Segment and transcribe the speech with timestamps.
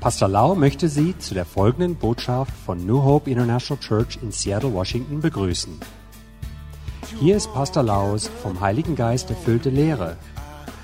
[0.00, 4.72] Pastor Lau möchte Sie zu der folgenden Botschaft von New Hope International Church in Seattle,
[4.74, 5.80] Washington begrüßen.
[7.20, 10.16] Hier ist Pastor Laus vom Heiligen Geist erfüllte Lehre,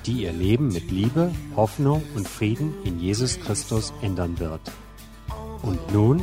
[0.06, 4.62] die Ihr Leben mit Liebe, Hoffnung und Frieden in Jesus Christus ändern wird.
[5.62, 6.16] Und nun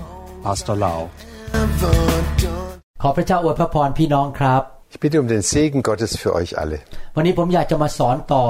[0.44, 1.10] Pastor Lau.
[3.02, 4.62] ขอพระเจ้าอวยพระพรพี่น้องครับ
[4.94, 6.78] Ich bitte um den Segen Gottes für euch alle.
[7.16, 8.44] วันนี้ผมอยากจะมาสอนต่อ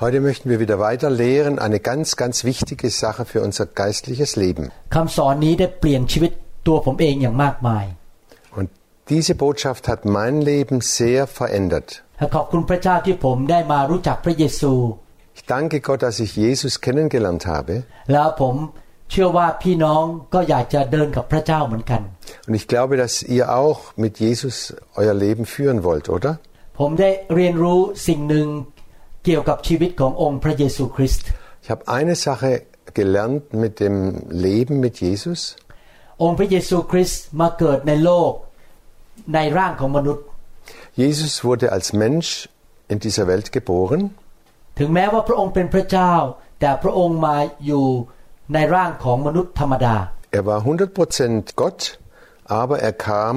[0.00, 4.72] Heute möchten wir wieder weiter lehren eine ganz ganz wichtige Sache für unser geistliches Leben.
[8.56, 8.68] Und
[9.08, 12.02] diese Botschaft hat mein Leben sehr verändert.
[15.34, 17.84] Ich danke Gott dass ich Jesus kennengelernt habe.
[22.48, 26.40] Und ich glaube dass ihr auch mit Jesus euer Leben führen wollt oder?
[26.79, 28.47] ผมได้เรียนรู้สิ่งหนึ่ง
[29.25, 31.27] เกี่ยวกับชีวิตขององค์พระเยซูคริสต์
[31.63, 32.51] Ich habe eine Sache
[32.99, 33.95] gelernt mit dem
[34.45, 35.39] Leben mit Jesus.
[36.23, 38.31] องค์พระเยซูคริสต์มาเกิดในโลก
[39.33, 40.25] ในร่างของมนุษย์
[41.01, 42.29] Jesus wurde als Mensch
[42.91, 44.01] in dieser Welt geboren.
[44.79, 46.13] ถึงแม้ว่าพระองค์เป็นพระเจ้า
[46.59, 47.85] แต่พระองค์มาอยู่
[48.53, 49.95] ในร่างของมนุษย์ธรรมดา
[50.37, 51.81] Er war 100% Gott,
[52.61, 53.35] aber er kam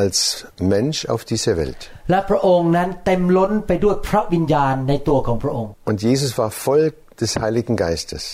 [0.00, 1.80] als Mensch auf diese Welt.
[2.10, 6.84] และพระองค์นั้นเต็มล้นไปด้วยพระวิญญาณในตัวของพระองค์ Und Jesus war voll
[7.22, 8.24] des Heiligen Geistes.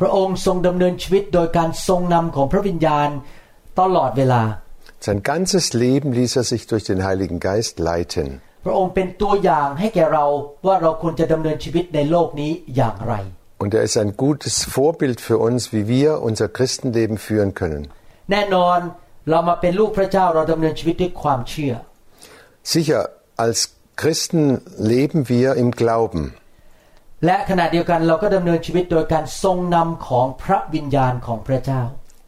[0.00, 3.08] พระองค์ทรงดำเนินชีวิตโดยการทรงนำของพระวิญญาณ
[3.80, 4.42] ตลอดเวลา
[5.06, 8.26] Sein ganzes Leben ließ er sich durch den Heiligen Geist leiten.
[8.64, 10.24] พระองค์เป็นตัวอย่างให้แก่เรา
[10.66, 13.14] ว่าเราควรจะดำเนินชีวิตในโลกนี้อย่างไร
[13.62, 17.82] Und er ist ein gutes Vorbild für uns, wie wir unser Christenleben führen können.
[18.30, 18.78] แน่นอน
[19.29, 21.73] เรามาเป็นลูกพระเจ้าเราดำเนินชีวิตด้วยความเชื่อ
[22.73, 23.01] Sicher,
[23.45, 23.59] als
[24.01, 24.43] Christen
[24.93, 26.23] leben wir im Glauben.
[27.25, 31.81] และขณะเดียวกันเราก็ดำเนินชีวิตโดยการทรงนำของพระวิญญาณของพระเจ้า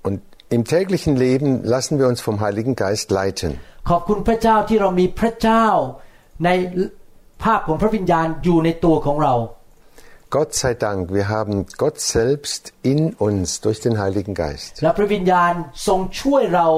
[0.07, 0.19] Und
[0.55, 3.51] im täglichen Leben lassen wir uns vom Heiligen Geist leiten.
[3.89, 5.67] ขอบคุณพระเจ้าที่เรามีพระเจ้า
[6.45, 6.49] ใน
[7.43, 9.33] ภาพของพระวิญญาณอยู่ในตัวของเรา
[10.36, 14.72] Gott sei Dank, wir haben Gott selbst in uns durch den Heiligen Geist.
[14.82, 15.52] และพระวิญญาณ
[15.86, 16.68] ทรงช่วยเรา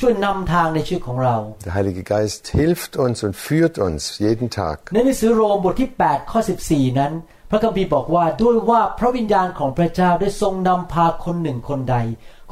[0.00, 1.36] ช่วยนำทางในชีวิตของเรา
[1.66, 4.76] Der Heilige Geist hilft uns und führt uns jeden Tag.
[4.94, 7.12] ในหนังสือโรมบทที่ 8 ข้อ 14 นั้น
[7.50, 11.96] พระคัมภีร์บอกว่าด้วยว่าพระวิญญาณของพระเจ้าได้ทรงนำพาคนหนึ่งคนใด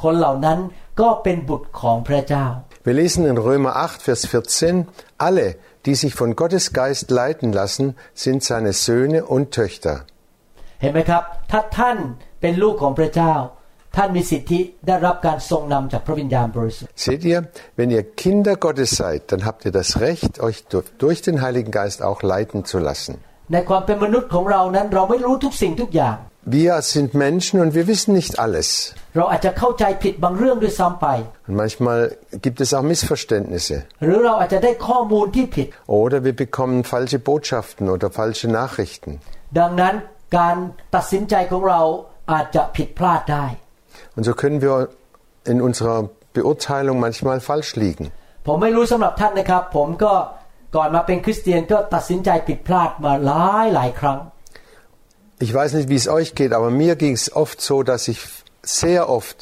[0.03, 0.59] คนเหล่านั้น
[1.01, 2.47] ก็เป็นบุตรของพระเจ้า
[2.87, 4.87] Wir lesen in Römer 8, Vers 14,
[5.19, 5.49] alle,
[5.87, 7.87] die sich von Gottes Geist leiten lassen,
[8.25, 9.97] sind seine Söhne und Töchter.
[10.81, 11.99] เห็นไหมครับ ถ้าท่าน
[12.41, 13.35] เป็นลูกของพระเจ้า
[13.97, 17.39] ท่านมีสิทธิได้รับการทรงนำจากพระวิญญาณบริสุทธิ์ Seht ihr,
[17.79, 21.73] wenn ihr Kinder Gottes seid, dann habt ihr das Recht, euch durch- durch den Heiligen
[21.81, 23.15] Geist auch leiten zu lassen.
[23.53, 26.17] ในความเป็นมนุษย์ของเรานั้นเราไม่รู้ทุกสิ่งทุกอย่าง
[26.61, 28.69] Wir sind Menschen und wir wissen nicht alles.
[29.17, 31.07] เราอาจจะเข้าใจผิดบางเรื่องด้วยซ้ำไป
[31.49, 31.99] Und manchmal
[32.45, 33.77] gibt es auch Missverständnisse.
[34.05, 35.67] หรือเราอาจจะได้ข้อมูลที่ผิด
[36.03, 39.11] Oder wir bekommen falsche Botschaften oder falsche Nachrichten.
[40.35, 40.57] ดังนั้นการ
[40.95, 41.81] ตัดสินใจของเรา
[42.33, 43.47] อาจจะผิดพลาดได้
[44.17, 44.77] Und so können wir
[45.53, 45.99] in unserer
[46.37, 48.07] Beurteilung manchmal falsch liegen.
[48.47, 50.13] ผมไม่รู้สำหรับท่านนะครับ ผมก็
[50.77, 54.19] ก่อนมาเป็นคริสเตียนก็ตัดสินใจผิดพลาดมาหลายหลายครั้ง
[55.47, 58.21] Ich weiß nicht, wie es euch geht, aber mir ging es oft so, dass ich
[58.83, 59.39] sehr oft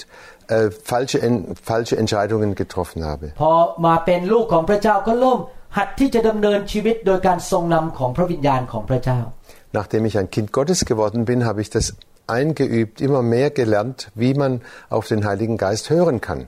[0.48, 1.34] äh, falsche, en
[1.70, 3.24] falsche Entscheidungen getroffen habe.
[3.40, 3.52] พอ
[3.86, 5.38] มาเป็นลูกของพระเจ้าก็เริ่ม
[5.76, 9.20] หัดที่จะดำเนินชีวิตโดยการทรงนำของพระวิญญาณของพระเจ้า
[9.73, 11.95] nachdem ich ein Kind Gottes geworden bin, habe ich das
[12.27, 16.47] eingeübt, immer mehr gelernt, wie man auf den Heiligen Geist hören kann.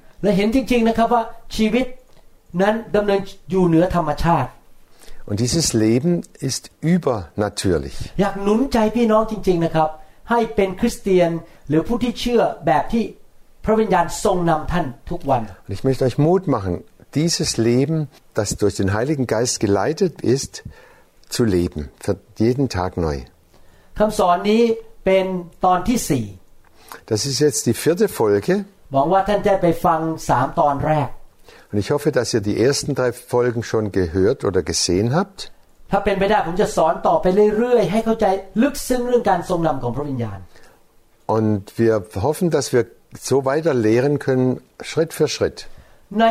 [5.25, 8.13] Und dieses Leben ist übernatürlich.
[15.68, 16.84] Und ich möchte euch Mut machen,
[17.16, 20.63] dieses Leben, das durch den Heiligen Geist geleitet ist,
[21.34, 23.17] zu leben, für jeden Tag neu.
[23.99, 24.62] คำสอนนี้
[25.05, 25.26] เป็น
[25.64, 26.25] ตอนที่สี่
[27.11, 28.55] Das ist jetzt die vierte Folge
[28.93, 31.08] หวังว่าท่านจะไปฟังสามตอนแรก
[31.70, 35.40] und ich hoffe, dass ihr die ersten drei Folgen schon gehört oder gesehen habt.
[35.93, 37.26] ถ้าเป็นไปได้ผมจะสอนต่อไป
[37.58, 38.26] เรื่อยๆ ให้เข้าใจ
[38.62, 40.38] ลึกซึ้งเรื่องการทรงนำของพระวิญญาณ
[41.37, 41.94] Und wir
[42.26, 42.82] hoffen, dass wir
[43.31, 44.49] so weiter lehren können,
[44.88, 45.58] Schritt für Schritt.
[46.20, 46.25] ใน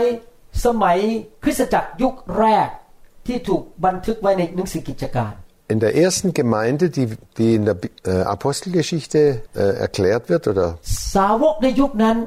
[0.66, 0.98] สมัย
[1.44, 2.70] คริสตจักรยุคแรก
[3.28, 5.34] ที่ถูกบันทึกไว้ในหนังสือกิจการ
[5.74, 7.08] In der ersten Gemeinde, die,
[7.38, 9.20] die in der äh, Apostelgeschichte
[9.54, 10.68] äh, erklärt wird, oder
[11.14, 12.18] สาวกในยุคนั้น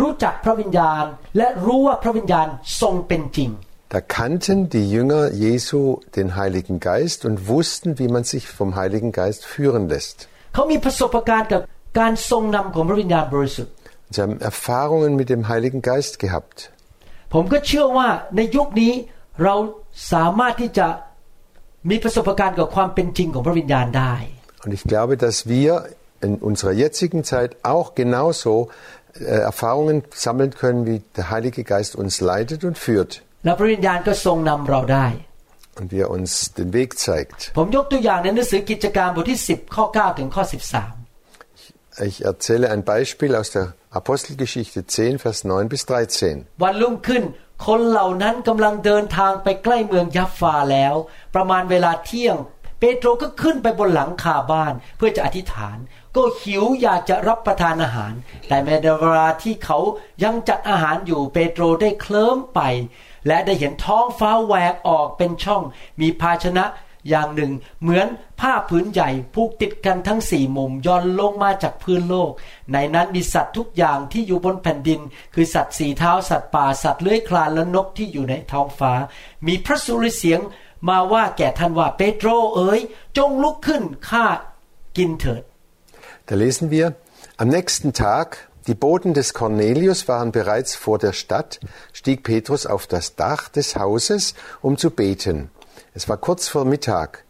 [0.00, 1.04] รู้จักพระวิญญาณ
[1.36, 2.46] และรู้ว่าพระวิญญาณ
[2.80, 3.50] ทรงเป็นจริง
[3.94, 9.12] da kannten die Jünger Jesu den Heiligen Geist und wussten, wie man sich vom Heiligen
[9.20, 10.16] Geist führen lässt.
[10.54, 11.60] เขามีประสบการณ์กับ
[11.98, 13.72] การทรงนำของพระวิญญาณบริสุทธิ์
[14.14, 16.56] Sie haben Erfahrungen mit dem Heiligen Geist gehabt.
[17.34, 18.92] ผมก็เชื่อว่าในยุคนี้
[19.42, 19.54] เรา
[20.12, 20.86] สามารถที่จะ
[21.90, 24.14] มีประสบการณ์กับความเป็นจริงของพระวิญญาณได้
[24.64, 25.70] Und ich glaube, dass wir
[26.26, 28.52] in unserer jetzigen Zeit auch genauso
[29.14, 33.12] äh, Erfahrungen sammeln können, wie der Heilige Geist uns leitet und führt
[33.44, 35.06] และพระวิญญาณก็ทรงนำเราได้
[35.78, 37.40] und wie er uns den Weg zeigt.
[37.58, 40.44] ผมยกตัวอย่างในหนังสือกิจการบทที่ 10 ข้อ 9 ถึงข้อ
[42.08, 46.46] Ich erzähle ein Beispiel aus der Apostelgeschichte 10, Vers 9 bis 13.
[46.46, 47.22] 13 วันรุ่งขึ้น
[47.65, 50.95] คนเหล่านั้นกำลังเดินทางไปใกล้เมืองยัฟฟาแล้ว
[51.35, 52.37] ประมาณเวลาเที่ยง
[52.79, 55.77] เปโตรก็ขึ้นไปบนหลังคาบ้านเพื่อจะอธิษฐาน
[56.15, 58.13] ก็หิวอยากจะรับประทานอาหาร
[58.47, 59.79] แต่ในเวลาที่เขา
[60.23, 62.61] ยังจัดอาหารอยู่เปโตรได้เคลิ้มไป
[63.27, 65.63] และได้เห็นท้องฟ้าแหวกออกเป็นช่อง
[66.01, 66.65] มีภาชนะ
[67.09, 67.51] อย่างหนึ่ง
[67.81, 68.07] เหมือน
[68.39, 72.31] ผ้าผืนใหญ่ผูกติดกันทั้งสี่มุมย่อนลงมาจากพื้นโลก
[72.71, 74.99] ในนั้นมีสัตว์ทุกอย่างที่อยู่บนแผ่นดิน
[75.33, 78.93] คือสัตว์สี่เท้าสัตว์ป่าสัตว์เลื้อยคลานและนกที่อยู่ในท้องฟ้า
[79.47, 80.39] มีพระสุรเสียง
[80.89, 82.79] มาว่าแก่ท่านว่าเปโตรเอ๋ย
[83.17, 84.25] จงลุกขึ้นข้า
[84.97, 85.43] กินเถิด
[86.27, 86.95] Da lesen wir,
[87.37, 88.27] am nächsten Tag,
[88.67, 91.59] die Boten des Cornelius waren bereits vor der Stadt,
[91.93, 95.49] stieg Petrus auf das Dach des Hauses, um zu beten.
[95.93, 97.25] Es war kurz vor Mittag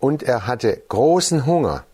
[0.00, 1.84] und er hatte großen Hunger.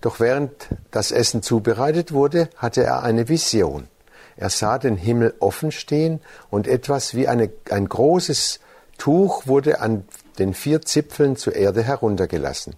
[0.00, 0.52] Doch während
[0.90, 3.88] das Essen zubereitet wurde, hatte er eine Vision.
[4.36, 6.20] Er sah den Himmel offen stehen
[6.50, 8.60] und etwas wie eine, ein großes
[8.98, 10.04] Tuch wurde an
[10.38, 12.76] den vier Zipfeln zur Erde heruntergelassen.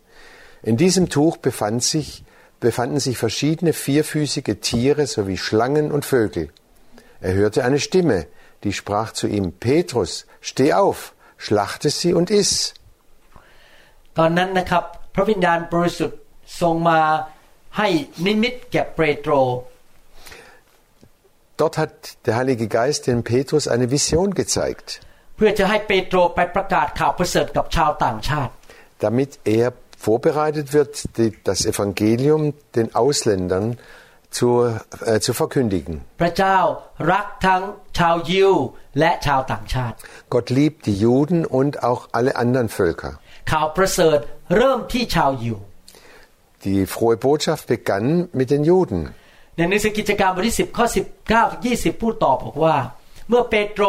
[0.63, 2.25] In diesem Tuch befand sich,
[2.61, 6.51] befanden sich verschiedene vierfüßige Tiere sowie Schlangen und Vögel.
[7.21, 8.27] Er hörte eine Stimme,
[8.65, 11.15] die sprach zu ihm, Petrus, steh auf,
[11.46, 12.52] schlachte sie und iss.
[14.18, 14.84] ตอนนั้นนะครับ
[15.16, 16.20] พระวิญญาณบริสุทธิ์
[16.62, 17.00] ทรงมา
[17.78, 17.88] ให้
[18.26, 19.34] นิมิตแก่เปโตร
[21.62, 21.96] Dort hat
[22.26, 24.88] der Heilige Geist dem Petrus eine Vision gezeigt,
[25.36, 28.54] เพื่อจะให้เปโตรไปประกาศข่าวประเสริฐกับชาวต่างชาติ
[29.06, 29.68] damit er
[30.08, 32.42] vorbereitet wird, die, das Evangelium
[32.78, 33.66] den Ausländern
[34.38, 34.48] zu,
[35.12, 35.94] äh, zu verkündigen.
[36.22, 36.58] พระเจ้า
[37.12, 37.62] รักทั้ง
[37.98, 38.54] ชาวยิว
[39.00, 39.96] และชาวต่างชาติ
[40.34, 43.12] Gott liebt die Juden und auch alle anderen Völker.
[43.52, 44.20] ข่าวประเสริฐ
[44.58, 45.58] เริ่มที่ชาวยิว
[46.66, 48.08] Die frohe Botschaft begann
[48.40, 49.00] mit den Juden.
[49.56, 52.76] ในหนังสือกิจการบทที่ 10 ข้อ 19ถึง20 พูดต่อบอกว่า
[53.30, 53.84] เมื่อเปโตร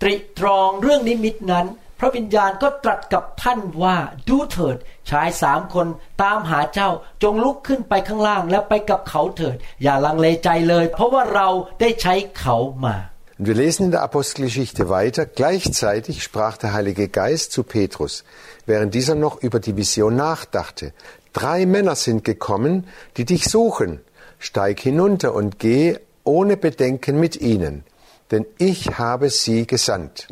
[0.00, 1.66] ตริตรองเรื่องนิมิตนั้น
[1.98, 3.96] พระวิญญาณก็ตรัสกับท่านว่า
[4.28, 4.76] ดูเถิด
[5.10, 5.86] ชายสามคน
[6.22, 6.90] ตามหาเจ้า
[7.22, 11.48] จงลุกขึ้นไปข้างล่างและไปกับเขาเถิด อย่าลังเลใจเลย เพราะว่าเรา
[11.80, 12.56] ได้ใช้เขา
[12.86, 12.96] มา
[13.38, 15.26] Und wir lesen in der Apostelgeschichte weiter.
[15.26, 18.22] Gleichzeitig sprach der Heilige Geist zu Petrus,
[18.64, 20.92] während dieser noch über die Vision nachdachte.
[21.32, 22.86] Drei Männer sind gekommen,
[23.16, 24.00] die dich suchen.
[24.38, 27.84] Steig hinunter und geh ohne Bedenken mit ihnen,
[28.30, 30.28] denn ich habe sie gesandt.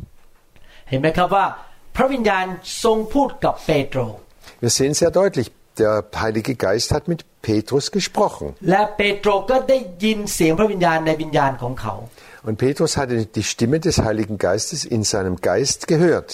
[0.88, 1.46] เห็นไหมครับว่า
[1.96, 2.44] พระวิญญาณ
[2.84, 4.00] ทรงพูดกับเปโตร
[4.62, 5.48] Wir sehen sehr deutlich,
[5.82, 8.46] der Heilige Geist hat mit Petrus gesprochen.
[8.70, 11.94] และเปโตรก็ได้ยินเสียงพระวิญญาณในวิญญาณของเขา
[12.48, 16.30] Und Petrus hatte die Stimme des Heiligen Geistes in seinem Geist gehört.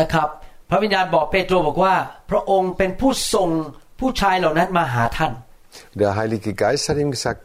[0.00, 0.28] นะครับ
[0.70, 1.94] พระวิญญาณบอกเปโตรบอกว่า
[2.30, 3.48] พระองค์เป็นผู้ส่ง
[4.00, 5.32] ผู้ชายเหล่านั้นมาหาท่าน
[6.02, 7.40] Der Heilige Geist hat ihm gesagt,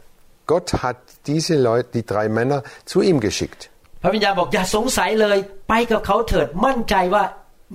[0.52, 3.70] Gott hat diese Leute, die drei Männer, zu ihm geschickt.
[4.02, 7.24] พระวิญญาณบอกอย่าสงสัยเลย ไปกับเขาเถิดมั่นใจว่า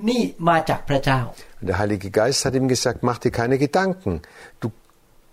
[0.09, 1.19] นี่มาจากพระเจ้า
[1.61, 4.11] Und der Heilige Geist hat ihm gesagt, mach dir keine Gedanken.
[4.61, 4.67] Du,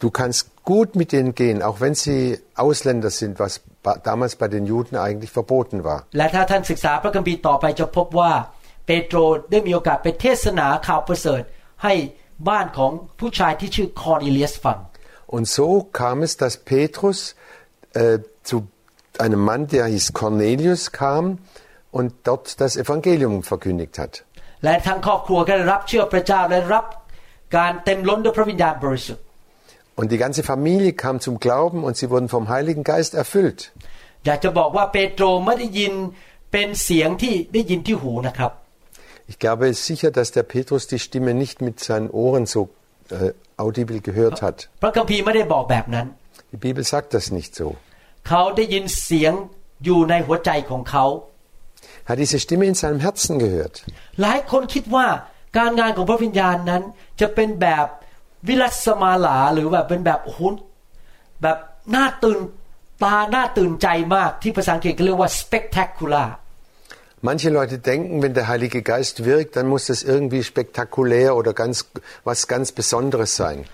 [0.03, 2.21] du kannst gut mit denen gehen, auch wenn sie
[2.67, 3.53] Ausländer sind, was
[3.85, 5.99] ba- damals bei den Juden eigentlich verboten war.
[6.19, 8.33] และถ้าท่านศึกษาพระคัมภีร์ต่อไปจะพบว่า
[8.87, 9.19] เปโตร
[9.51, 11.43] ได้มีโอกาสไปเทศนาข่าวประเสริฐ
[11.85, 11.95] ให้
[12.49, 14.79] บ้านของผู้ชายที่ชื่อคอร์เนเลียสฟัง
[15.37, 15.67] Und so
[16.01, 17.19] kam es, dass Petrus
[18.03, 18.57] äh, zu
[19.19, 21.39] einem Mann, der hieß Cornelius, kam
[21.91, 24.15] und dort das Evangelium verkündigt hat.
[24.65, 26.85] และทั้งครอบครัวก็ได้รับเชื่อพระเจ้าและรับ
[27.57, 29.25] การเต็มล้นด้วยพระวิญญาณบริสุทธิ์
[29.99, 33.61] Und die ganze Familie kam zum Glauben und sie wurden vom Heiligen Geist erfüllt.
[34.27, 35.93] อยากจะบอกว่าเปโตรไม่ได้ยิน
[36.53, 38.53] เป็นเสียงที่ได้ยินที่หูนะครับ
[39.31, 42.61] Ich glaube sicher, dass der Petrus die Stimme nicht mit seinen Ohren so
[43.11, 43.33] äh,
[43.65, 44.57] audibel gehört hat.
[44.83, 46.07] พระคัมภีร์ไม่ได้บอกแบบนั้น
[46.53, 47.67] Die Bibel sagt das nicht so.
[48.28, 49.34] เขาได้ยินเสียง
[49.84, 51.06] อยู่ในหัวใจของเขา
[52.08, 53.76] Er hat diese Stimme in seinem Herzen gehört.
[54.22, 55.08] หลายคนคิดว่า
[55.58, 56.84] การงานของพระวิญญาณนั้น
[57.22, 57.88] จะเป็นแบบ
[58.48, 60.42] วิรัสมาลาหรือแบบเป็นแบบโอ้โห
[61.42, 61.58] แบบ
[61.96, 62.40] น่าตื่น
[63.04, 66.28] ตาน่าตื่นใจมากที่ภาษาอังกฤษก็เรียกว่า spectacular
[67.30, 71.88] Manche Leute denken, wenn der Heilige Geist wirkt, dann muss das irgendwie spektakulär oder ganz,
[72.24, 73.66] was ganz Besonderes sein.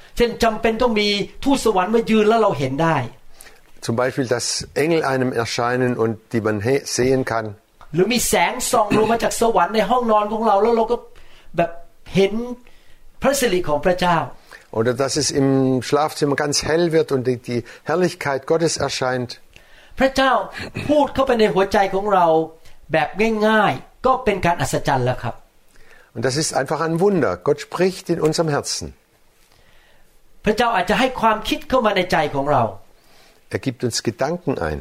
[3.87, 7.47] Zum Beispiel, dass Engel einem erscheinen und die man he- sehen kann.
[7.95, 10.97] หรือมีแสงส่องลงมาจากสวรรค์ในห้องนอนของเราแล้วเราก็
[11.57, 11.71] แบบ
[12.15, 12.33] เห็น
[13.23, 14.17] พระสิริของพระเจ้า
[14.79, 15.49] Oder dass es im
[15.89, 17.61] Schlafzimmer ganz hell wird und die, die
[17.91, 19.31] Herrlichkeit Gottes erscheint.
[19.99, 20.33] พระเจ้า
[20.89, 22.27] พูดเข้าไปในหัวใจของเรา
[22.93, 23.09] แบบ
[23.47, 25.35] ง่ายๆ ก็เป็นการอัศจรรย์แล้วครับ
[26.15, 27.33] Und das ist einfach ein Wunder.
[27.47, 28.87] Gott spricht in unserem Herzen.
[30.45, 32.63] พระเจ้าอาจจะให้ความคิดเข้ามาในใจของเรา
[33.55, 34.79] Er gibt uns Gedanken ein.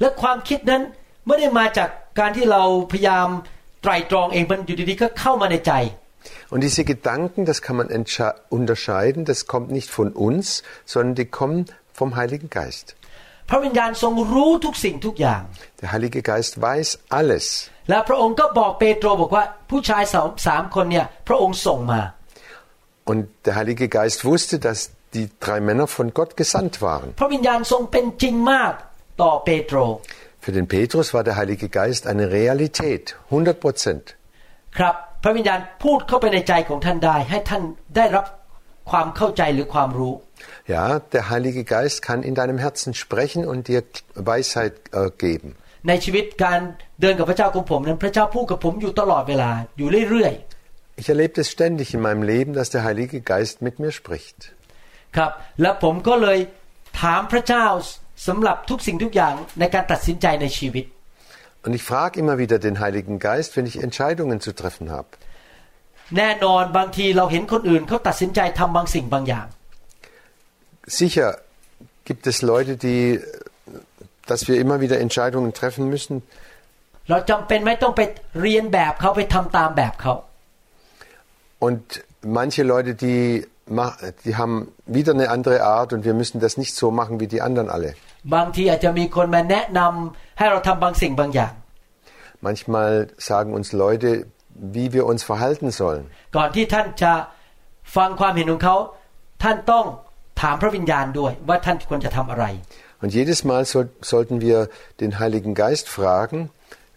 [0.00, 0.82] และความคิดนั้น
[1.26, 1.88] ไม่ได้มาจาก
[2.18, 2.62] การที่เรา
[2.92, 3.28] พยายาม
[3.82, 5.72] ไตรตรองเองมันอยู่ดีๆก็เข้ามาในใจ
[6.52, 10.62] Und diese Gedanken, das kann man entsche- unterscheiden, das kommt nicht von uns,
[10.92, 11.58] sondern die kommen
[11.98, 12.86] vom Heiligen Geist.
[13.48, 15.42] พระวิญญาณทรงรู้ทุกสิ่งทุกอย่าง
[15.80, 16.88] Der Heilige Geist weiß
[17.20, 17.44] alles.
[17.88, 22.00] และพระองค์ก็บอกเปโตรบอกว่าผู้ชายสามสามคนเนี่ยพระองค์ส่งมา
[23.10, 24.78] Und der Heilige Geist wusste, dass
[25.14, 27.08] die drei Männer von Gott gesandt waren.
[27.20, 28.72] พระวิญญาณทรงเป็นจริงมาก
[29.22, 29.76] ต่อเปโตร
[30.44, 34.04] Für den Petrus war der Heilige Geist eine Realität, 100 Prozent.
[34.78, 37.62] ครับ พระวิญญาณพูดเข้าไปในใจของท่านได้ ให้ท่าน
[37.96, 38.24] ได้รับ
[38.90, 40.14] ความเข้าใจหรือความรู้
[40.74, 43.82] Ja, der Heilige Geist kann in deinem Herzen sprechen und dir
[44.30, 45.50] Weisheit äh, geben.
[45.88, 46.60] ในชีวิตการ
[47.00, 50.34] เดินกับพระเจ้าของผมนั้นพระเจ้าพูดกับผมอยู่ตลอดเวลาอยู่เรื่อย
[51.00, 54.38] Ich erlebe es ständig in meinem Leben, dass der Heilige Geist mit mir spricht.
[55.15, 55.31] ๆครับ
[55.61, 56.37] และผมก็เลย
[57.01, 57.65] ถามพระเจ้า
[58.27, 60.85] สำหรับทุกสิ่งทุกอย่างในการตัดสินใจในชีวิต
[61.65, 65.09] Und ich frage immer wieder den Heiligen Geist, wenn ich Entscheidungen zu treffen habe.
[66.17, 69.47] แน่นอนบางทีเราเห็นคนอื่นเขาตัดสินใจทำบางสิ่งบางอย่าง
[70.99, 71.29] Sicher
[72.07, 73.03] gibt es Leute, die,
[74.29, 76.15] dass wir immer wieder Entscheidungen treffen müssen.
[77.09, 78.01] เราจำเป็นไหม่ต้องไป
[78.41, 80.13] เรียนแบบเขาไปทำตามแบบเขา
[81.65, 81.81] Und
[82.39, 83.47] manche Leute, die, mach-
[84.24, 87.40] die haben wieder eine andere Art und wir müssen das nicht so machen wie die
[87.46, 87.90] anderen alle.
[88.34, 91.52] บางทีอาจจะมีคนมาแนะนำให้เราทำบางสิ่งบางอย่าง
[92.48, 92.92] Manchmal
[93.30, 94.10] sagen uns Leute,
[94.76, 96.04] wie wir uns verhalten sollen.
[96.36, 97.12] ก่อนที่ท่านจะ
[97.96, 98.76] ฟังความเห็นของเขา
[99.42, 99.84] ท่านต้อง
[100.42, 102.46] ถามพระวิญญาณด้วย ว่าท่านควรจะทำอะไร
[103.02, 104.68] Und jedes Mal soll, sollten wir
[105.00, 106.50] den Heiligen Geist fragen,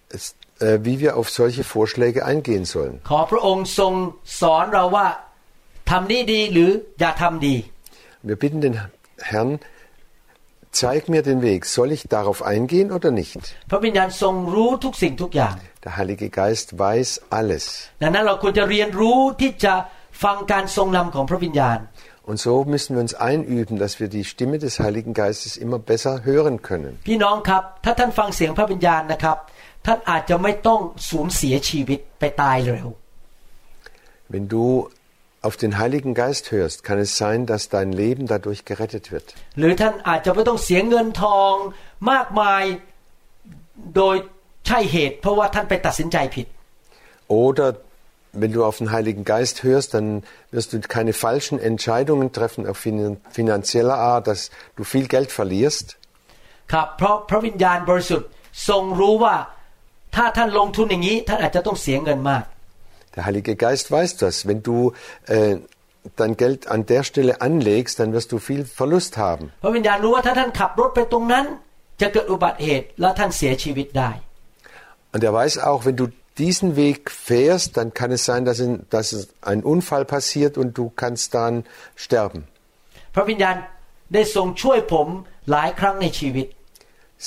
[0.10, 2.96] es, äh, wie wir auf solche Vorschläge eingehen sollen.
[3.10, 3.94] ขอพระองค์ทรง
[4.42, 5.08] สอนเราว่า
[5.90, 7.56] ทำนี่ดีหรืออย่าทำดี
[8.30, 8.76] Wir bitten den
[9.32, 9.52] Herrn,
[10.82, 11.60] zeig mir den Weg.
[11.66, 13.42] Soll ich darauf eingehen oder nicht?
[13.72, 15.56] พระวิญญาณทรงรู้ทุกสิ่งทุกอย่าง
[15.86, 17.64] Der Heilige Geist weiß alles.
[18.02, 19.74] ดังนั้นเราควรจะเรียนรู้ที่จะ
[20.24, 21.80] ฟังการทรงนำของพระวิญญาณ
[22.30, 26.14] Und so müssen wir uns einüben, dass wir die Stimme des Heiligen Geistes immer besser
[26.30, 26.92] hören können.
[27.08, 29.38] พี่น้องครับ ถ้าท่านฟังเสียงพระวิญญาณนะครับ
[29.86, 30.80] ท่านอาจจะไม่ต้อง
[31.10, 32.88] สูญเสียชีวิตไปตายเร็ว
[34.32, 34.66] Wenn du
[35.48, 39.28] auf den Heiligen Geist hörst, kann es sein, dass dein Leben dadurch gerettet wird.
[39.60, 41.54] หรือท่านอาจจะไม่ต้องเสียเงินทอง
[42.12, 42.64] มากมาย
[43.96, 44.16] โดย
[44.68, 46.48] ใช่เหตุ เพราะว่าท่านไปตัดสินใจผิด
[47.44, 47.68] Oder
[48.42, 50.08] wenn du auf den Heiligen Geist hörst, dann
[50.56, 54.42] wirst du keine falschen Entscheidungen treffen auf finan- finanzieller Art, dass
[54.78, 55.88] du viel Geld verlierst.
[56.72, 58.30] ครับ เพราะพระวิญญาณบริสุทธิ์
[58.70, 59.36] ทรงรู้ว่า
[60.16, 62.44] ถ้าท่านลงทุนอย่างนี้ ท่านอาจจะต้องเสียเงินมาก
[63.16, 64.48] Der Heilige Geist weiß das.
[64.48, 64.94] Wenn du
[65.28, 65.58] äh,
[66.16, 69.46] dein Geld an der Stelle anlegst, dann wirst du viel Verlust haben.
[69.64, 71.46] พระวิญญาณรู้ว่าถ้าท่านขับรถไปตรงนั้น
[72.02, 74.12] จะเกิดอุบัติเหตุแล้วท่านเสียชีวิตได้
[75.14, 76.06] Und er weiß auch, wenn du
[76.44, 80.70] diesen Weg fährst, dann kann es sein, dass, in, dass es ein Unfall passiert und
[80.80, 81.54] du kannst dann
[82.06, 82.40] sterben.
[83.16, 83.56] พระวิญญาณ
[84.14, 85.08] ได้ทรงช่วยผม
[85.52, 86.48] หลายครั้งในชีวิต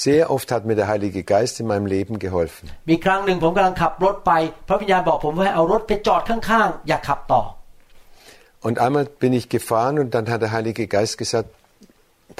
[0.04, 2.64] Sehr oft hat mir der Heilige Geist in meinem Leben geholfen.
[2.90, 4.32] มีครั้งหนึ่งผมกำลังขับรถไป
[4.68, 7.42] พระวิญญาณบอกผมว่าให้เอารถไปจอดข้างๆ อย่าขับต่อ
[8.66, 11.48] Und einmal bin ich gefahren und dann hat der Heilige Geist gesagt,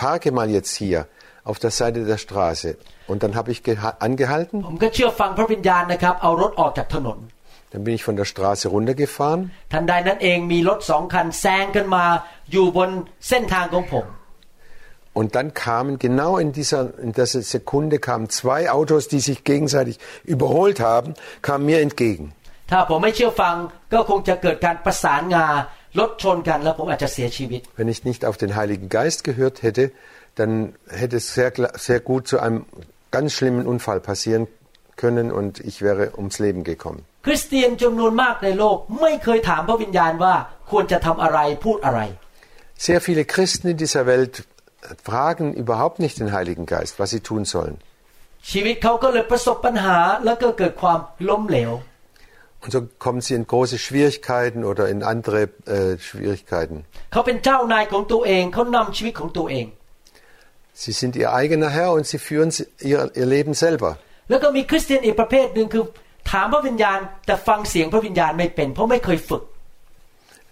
[0.03, 1.01] parke mal jetzt hier
[1.51, 2.69] auf der Seite der Straße.
[3.11, 7.19] Und dann habe ich geha- angehalten, ผมก็เชื่อฟังพระวิญญาณนะครับ เอารถออกจากถนน
[7.73, 9.41] dann bin ich von der Straße runtergefahren
[15.14, 20.00] Und dann kamen genau in dieser, in dieser Sekunde kamen zwei Autos, die sich gegenseitig
[20.24, 22.34] überholt haben, kamen mir entgegen.
[27.76, 29.92] Wenn ich nicht auf den Heiligen Geist gehört hätte,
[30.36, 32.66] dann hätte es sehr, sehr gut zu einem
[33.12, 34.48] ganz schlimmen Unfall passieren
[34.96, 37.04] können und ich wäre ums Leben gekommen.
[42.78, 44.46] Sehr viele Christen in dieser Welt
[45.09, 47.77] fragen überhaupt nicht den Heiligen Geist, was sie tun sollen.
[48.51, 50.99] ชีวิตเขาก็เลยประสบปัญหาแล้วก็เกิดความ
[51.29, 51.73] ล้มเหลว
[52.63, 55.41] Und so kommen sie in große Schwierigkeiten oder in andere
[55.77, 56.77] äh, Schwierigkeiten.
[57.13, 59.67] เขาเป็นเจ้านายของตัวเองเขานำชีวิตของตัวเอง
[60.83, 63.91] Sie sind ihr eigener Herr und sie führen sie- ihr, ihr Leben selber.
[64.31, 65.85] แล้วก็มีคริสเตียนอีกประเภทหนึ่งคือ
[66.31, 69.43] ถามพระวิญญาณ แต่ฟังเสียงพระวิญญาณไม่เป็น เพราะไม่เคยฝึก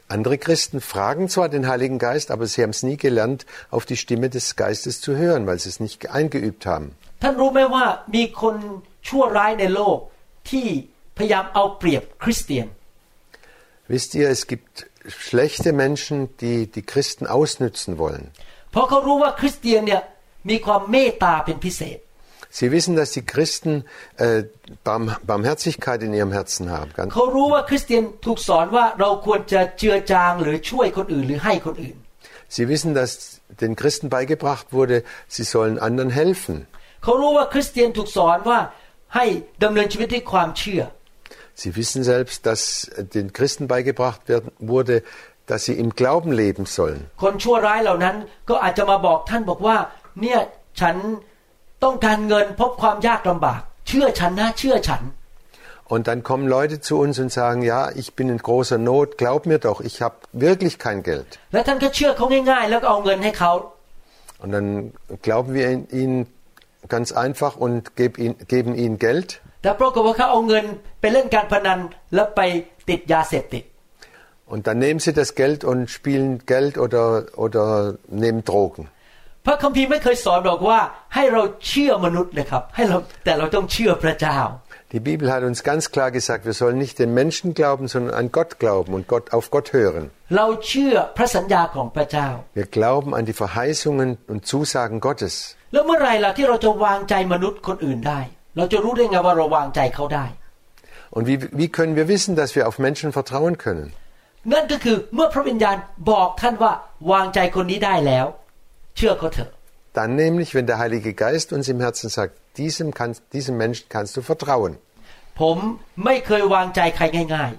[0.08, 3.96] Andere Christen fragen zwar den Heiligen Geist, aber sie haben es nie gelernt, auf die
[3.96, 6.86] Stimme des Geistes zu hören, weil sie es nicht eingeübt haben.
[7.22, 7.84] ท่านรู้ไหมว่า
[8.14, 8.56] มีคน
[9.08, 9.98] ชั่วร้ายในโลก
[10.50, 10.66] ที่
[11.16, 12.66] พยายามเอาเปรียบคริสเตียน
[13.94, 14.74] Wisst ihr, es gibt
[15.26, 18.24] schlechte Menschen, die die Christen ausnützen wollen.
[18.72, 20.02] เพราะเขารู้ว่าคริสเตียนเนี่ย
[20.50, 21.98] มีความเมตตาเป็นพิเศษ
[22.58, 23.84] Sie wissen, dass die Christen
[24.16, 24.44] äh,
[24.84, 26.90] Barm Barmherzigkeit in ihrem Herzen haben.
[26.96, 31.96] Ganz เขารู้ว่าคริสเตียนถูกสอนว่าเราควรจะเจือจางหรือช่วยคนอื่นหรือให้คนอื่น
[32.56, 33.12] Sie wissen, dass
[33.62, 34.96] den Christen beigebracht wurde,
[35.34, 36.56] sie sollen anderen helfen.
[37.04, 38.58] เขารู้ว่าคริสเตียนถูกสอนว่า
[39.16, 39.26] ให้
[39.62, 40.82] ดำเนินชีวิตด้วยความเชื่อ
[41.62, 42.62] Sie wissen selbst, dass
[43.16, 44.96] den Christen beigebracht werden, wurde,
[45.46, 47.00] dass sie im Glauben leben sollen.
[47.22, 48.16] คนชั่วร้ายเหล่านั้น
[48.48, 49.76] ก็อาจจะมาบอกท่านบอกว่า
[50.20, 50.40] เนี่ย
[50.80, 50.96] ฉัน
[51.84, 55.02] ต้องการเงินพบความยากลำบาก เชื่อฉันนะเชื่อฉัน
[55.94, 59.40] Und dann kommen Leute zu uns und sagen, ja, ich bin in großer Not, glaub
[59.50, 61.28] mir doch, ich habe wirklich kein Geld.
[61.52, 63.52] และท่านก็เชื่อเขาง่าย ๆ แล้วก็เอาเงินให้เขา
[64.42, 64.68] Und dann
[65.26, 66.18] glauben wir in- ihnen
[66.94, 69.28] ganz einfach und geb ihn, geben ihnen Geld.
[69.62, 70.64] แต่ปรากฏว่าเขาเอาเงิน
[71.00, 71.78] ไปเล่นการพนัน
[72.14, 72.40] แล้วไป
[72.88, 73.64] ติดยาเสพติด
[74.52, 77.06] Und dann nehmen sie das Geld und spielen Geld oder,
[77.44, 77.64] oder
[78.24, 78.82] nehmen Drogen.
[79.45, 80.79] พระคัมภีร์ไม่เคยสอนบอกว่า
[81.15, 84.39] ให้เราเชื่อมนุษย์นะครับให้เราแต่เราต้องเชื่อพระเจ้า
[84.91, 88.31] Die Bibel hat uns ganz klar gesagt, wir sollen nicht den Menschen glauben, sondern an
[88.31, 90.03] Gott glauben und Gott, auf Gott hören.
[90.37, 92.27] เราเชื่อพระสัญญาของพระเจ้า
[92.59, 95.33] Wir glauben an die Verheißungen und Zusagen Gottes.
[95.73, 98.19] แล้วเมื่อไหรล่ะที่เราจะวางใจมนุษย์คนอื่นได้
[98.57, 100.25] เราจะรู้ได้ไงว่าเราวางใจเขาได้
[101.15, 103.87] Und wie, wie können wir wissen, dass wir auf Menschen vertrauen können?
[104.53, 105.77] นั่นก็คือเมื่อพระวิญญาณ
[106.11, 106.73] บอกท่านว่า
[107.11, 108.25] วางใจคนนี้ได้แล้ว
[108.96, 109.50] เชื่อเขาเถอะ
[109.98, 114.12] Dann nämlich, wenn der Heilige Geist uns im Herzen sagt, diesem, kannst, diesem Menschen kannst
[114.16, 114.72] du vertrauen.
[115.40, 115.56] ผม
[116.04, 117.04] ไม่เคยวางใจใคร
[117.34, 117.52] ง่าย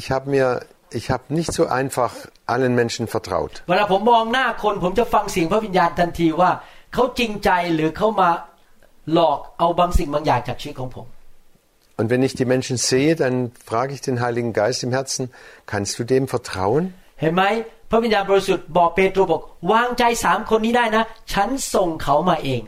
[0.00, 0.46] Ich habe mir,
[0.98, 2.12] ich habe nicht so einfach
[2.52, 3.52] allen Menschen vertraut.
[3.62, 6.50] ๆ เวลาผมมองหน้าคน ผมจะฟังเสียงพระวิญญาณทันทีว่า
[6.94, 8.30] เขาจริงใจหรือเขามา
[9.12, 11.06] หลอกเอาบางสิ่งบางอย่างจากชีวิตของผม
[11.98, 15.30] Und wenn ich die Menschen sehe, dann frage ich den Heiligen Geist im Herzen,
[15.66, 16.84] kannst du dem vertrauen?
[17.20, 17.42] เห็นไหม
[17.90, 22.62] พระวิญญาณบริสุทธิ์บอกเปโตรบอก วางใจสามคนนี้ได้นะ ฉันส่งเขามาเอง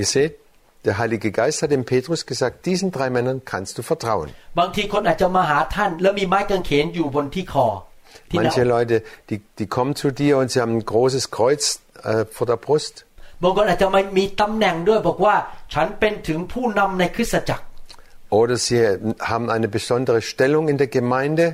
[0.00, 0.32] Ihr seht,
[0.86, 4.28] der Heilige Geist hat dem Petrus gesagt, diesen drei Männern kannst du vertrauen.
[4.58, 7.66] บางทีคนอาจจะมาหาท่าน แล้วมีไม้กางเขนอยู่บนที่คอ
[8.30, 8.96] ที่หน้า Manche Leute,
[9.28, 11.62] die, die kommen zu dir und sie haben ein großes Kreuz
[12.10, 12.94] äh, vor der Brust.
[13.42, 15.34] บางคนอาจจะไม่มีตำแหน่งด้วยบอกว่า
[15.74, 17.64] ฉันเป็นถึงผู้นำในคริสตจักร
[18.38, 18.80] Oder sie
[19.30, 21.46] haben eine besondere Stellung in der Gemeinde.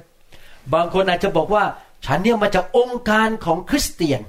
[0.74, 1.64] บางคนอาจจะบอกว่า
[2.06, 4.20] ฉันเนี่ยมาจากองค์การของคริสเตียน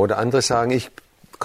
[0.00, 0.86] Oder andere sagen, ich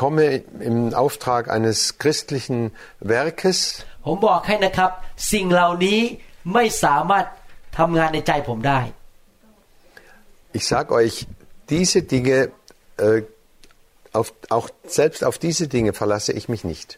[0.02, 0.24] komme
[0.70, 2.58] im Auftrag eines christlichen
[3.00, 3.58] Werkes.
[4.06, 4.92] ผมบอกให้นะครับ
[5.32, 6.00] สิ่งเหล่านี้
[6.54, 7.26] ไม่สามารถ
[7.78, 8.80] ทำงานในใจผมได้
[10.58, 11.16] Ich sage euch,
[11.74, 12.38] diese Dinge,
[12.98, 13.22] äh,
[14.20, 14.68] auf, auch
[15.00, 16.90] selbst auf diese Dinge verlasse ich mich nicht.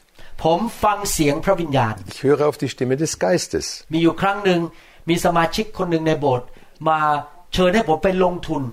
[0.44, 3.66] ผมฟังเสียงพระวิญญาณ Ich höre auf die Stimme des Geistes.
[3.94, 4.60] มีอยู่ครั้งหนึ่ง
[5.10, 6.48] มีสมาชิกคนหนึ่งในโบสถ์
[6.90, 7.00] มา
[7.54, 8.64] เชิญให้ผมไปลงทุน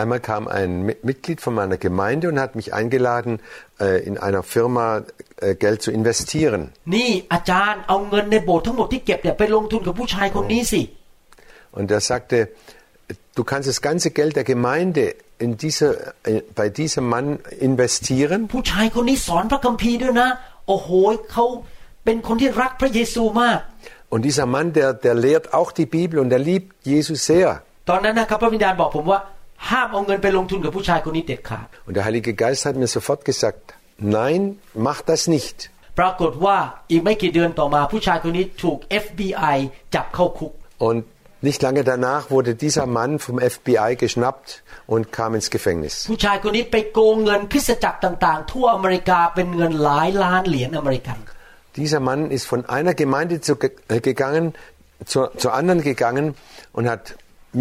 [0.00, 3.32] Einmal kam ein Mi- Mitglied von meiner Gemeinde und hat mich eingeladen,
[3.80, 4.86] äh, in einer Firma
[5.40, 6.60] äh, Geld zu investieren.
[6.94, 10.82] นี่อาจารย์เอาเงินในโบสถ์ทั้งหมดที่เก็บเนี่ยไปลงทุนกับผู้ชายคนนี้สิ
[11.78, 12.36] Und er sagte,
[13.36, 15.04] du kannst das ganze Geld der Gemeinde
[15.44, 15.90] in dieser,
[16.30, 17.26] äh, bei diesem Mann
[17.68, 18.38] investieren.
[18.54, 20.28] ผู้ชายคนนี้สอนพระคัมภีร์ด้วยนะ
[20.68, 20.88] โอ้โห
[21.32, 21.44] เขา
[22.04, 23.58] เป็นคนที่รักพระเยซูมาก
[24.12, 27.48] Und dieser Mann, der, der lehrt auch die Bibel und er liebt Jesus sehr.
[27.88, 29.20] ตอนนั้นนะครับพระวิญญาณบอกผมว่า
[29.70, 33.62] ห้ามเอาเงินไปลงทุนกับผู้ชายคนนี้เด็ดขาด Und der Heilige Geist hat mir sofort gesagt,
[34.18, 34.40] nein,
[34.86, 35.58] mach das nicht.
[35.98, 36.56] ปรากฏว่า
[36.90, 39.56] อีกไม่กี่เดือนต่อมา ผู้ชายคนนี้ถูก FBI
[39.94, 40.52] จับเข้าคุก
[40.88, 40.98] Und
[41.48, 44.48] nicht lange danach wurde dieser Mann vom FBI geschnappt
[44.92, 45.94] und kam ins Gefängnis.
[46.10, 51.18] ผู้ชายคนนี้ไปโกงเงินคริสตจักรต่างๆ ทั่วอเมริกาเป็นเงินหลายล้านเหรียญอเมริกัน
[51.80, 53.52] Dieser Mann ist von einer Gemeinde zu,
[53.94, 54.44] äh, gegangen,
[55.10, 56.26] zur, zur anderen gegangen
[56.76, 57.04] und hat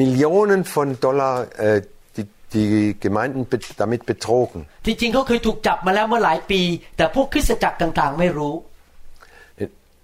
[0.02, 1.34] Millionen von Dollar
[1.66, 1.82] äh,
[2.16, 4.60] die, die Gemeinden be damit betrogen.
[4.86, 6.62] ที่จริงเขาเคยถูกจับมาแล้วเมื่อหลายปี
[6.98, 8.56] แต่พวกคริสตจักรต่างๆ ไม่รู้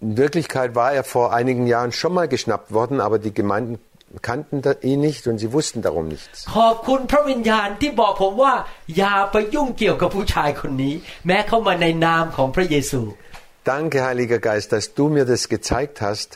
[0.07, 3.79] In Wirklichkeit war er vor einigen Jahren schon mal geschnappt worden, aber die Gemeinden
[4.21, 6.37] kannten da- ihn nicht und sie wussten darum nichts.
[6.57, 8.53] ขอบคุณพระวิญญาณที่บอกผมว่า
[8.97, 10.93] อย่าไปยุ่งเกี่ยวกับผู้ชายคนนี้
[11.27, 13.01] แม้เข้ามาในนามของพระเยซู
[13.73, 16.29] Danke, Heiliger Geist, dass du mir das gezeigt hast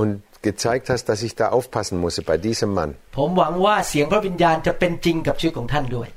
[0.00, 0.10] und
[0.41, 2.91] gezeigt hast, dass ich da aufpassen muss bei diesem Mann.
[3.17, 6.09] ผมหวังว่าเสียงพระวิญญาณจะเป็นจริงกับชีวิตของท่านด้วย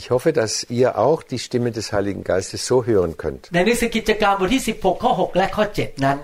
[0.00, 3.42] Ich hoffe, dass ihr auch die Stimme des Heiligen Geistes so hören könnt.
[3.54, 6.18] ในหนังสือกิจการบทที่ 16 ข้อ 6 และข้อ 7 นั้น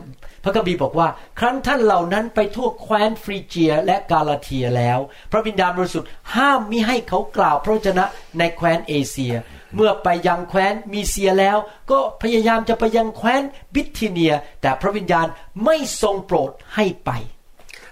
[0.45, 1.09] พระคัมภีร์บอกว่า
[1.39, 4.99] ครั้นท่านเหล่านั้นไปทั่วแคว้นฟรีเจียและกาลาเทียแล้ว
[5.33, 8.05] พระวิญญาณบริสุทธิ์ห้ามมิให้เขากล่าวพระวจนะ
[8.39, 9.35] ในแคว้นเอเชีย
[9.75, 11.57] เมื่อไปยังแคว้นมีเซียแล้ว
[11.91, 13.43] ก็พยายามจะไปยังแคว้น
[13.75, 15.27] บิทธิเนีย แต่พระวิญญาณ
[15.65, 17.11] ไม่ทรงโปรดให้ไป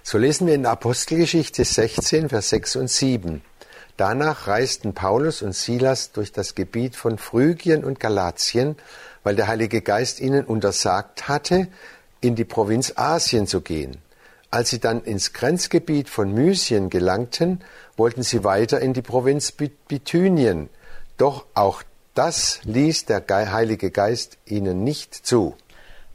[0.07, 3.41] So lesen wir in Apostelgeschichte 16, Vers 6 und 7.
[3.97, 8.75] Danach reisten Paulus und Silas durch das Gebiet von Phrygien und Galatien,
[9.23, 11.67] weil der Heilige Geist ihnen untersagt hatte,
[12.19, 13.97] in die Provinz Asien zu gehen.
[14.49, 17.61] Als sie dann ins Grenzgebiet von Mysien gelangten,
[17.97, 20.69] wollten sie weiter in die Provinz Bithynien.
[21.17, 25.55] Doch auch das ließ der Heilige Geist ihnen nicht zu.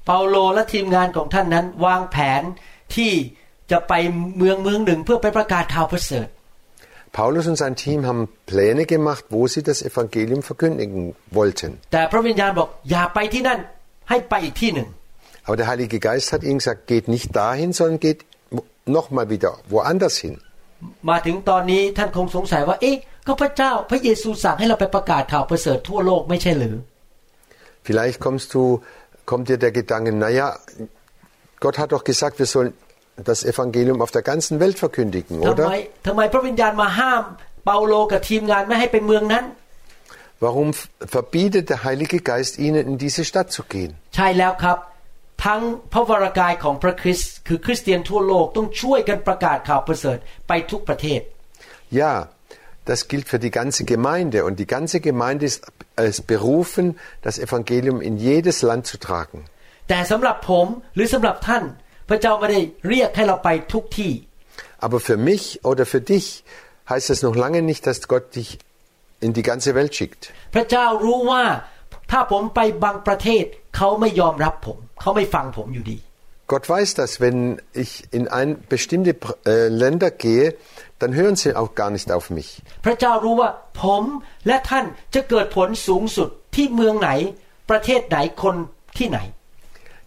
[0.07, 2.43] เปาโลและทีมงานของท่านนั้นวางแผน
[2.97, 3.13] ที่
[3.73, 3.93] จะไป
[4.39, 6.29] เมืองเมืองหนึ่งเพื่อไปประกาศข่าวประเสริฐ
[7.19, 11.01] Paulus und sein Team haben Pläne gemacht, wo sie das Evangelium verkündigen
[11.39, 11.71] wollten.
[11.93, 13.59] แต่พระวิญญาณบอกอย่าไปที่นั่น
[14.09, 14.89] ให้ไปอีกที่หนึ่ง
[15.47, 18.21] Aber der Heilige Geist hat ihnen gesagt, geht nicht dahin, sondern geht
[18.97, 20.35] nochmal wieder woanders hin.
[21.11, 26.77] มาถึงตอนนี้ท่านคงสงสัยว่า เอ๊ะก็พระเจ้าพระเยซูสั่งให้เราไปประกาศข่าวประเสริฐทั่วโลกไม่ใช่หรือ
[27.87, 28.63] Vielleicht kommst du,
[29.31, 30.47] kommt dir der Gedanke, naja,
[31.63, 32.73] Gott hat doch gesagt, wir sollen
[33.31, 36.05] das Evangelium auf der ganzen Welt verkündigen, ทำไม oder?
[36.07, 37.25] ทำไมพระวิญญาณมาห้าม
[37.65, 39.45] เปาโลกับทีมงานไม่ให้ไปเมืองนั้น
[40.45, 43.93] Warum f- verbietet der Heilige Geist ihnen, in diese Stadt zu gehen?
[44.17, 44.79] ใช่แล้วครับ
[45.45, 45.61] ทั้ง
[45.93, 51.21] พระวรากายของพระคริสต์คือคริสเตียนทั่วโลกต้องช่วยกันประกาศข่าวประเสริฐไปทุกประเทศ
[52.01, 52.13] Ja,
[52.91, 55.59] das gilt für die ganze Gemeinde und die ganze Gemeinde ist,
[56.11, 56.87] ist berufen,
[57.27, 59.39] das Evangelium in jedes Land zu tragen.
[59.89, 61.65] แต่สำหรับผมหรือสำหรับท่าน
[62.09, 64.13] พระเจ้าไม่ได้เรียกให้เราไปทุกที่
[64.87, 66.27] Aber für mich oder für dich
[66.91, 68.51] heißt es noch lange nicht, dass Gott dich
[69.21, 70.23] in die ganze Welt schickt.
[70.55, 71.45] พระเจ้ารู้ว่า
[72.11, 73.45] ถ้าผมไปบางประเทศ
[73.77, 75.99] เขาไม่ยอมรับผม เขาไม่ฟังผมอยู่ดี
[76.53, 79.15] Gott weiß das, wenn ich in ein bestimmte
[79.45, 80.57] äh, Länder gehe,
[80.99, 82.63] dann hören sie auch gar nicht auf mich.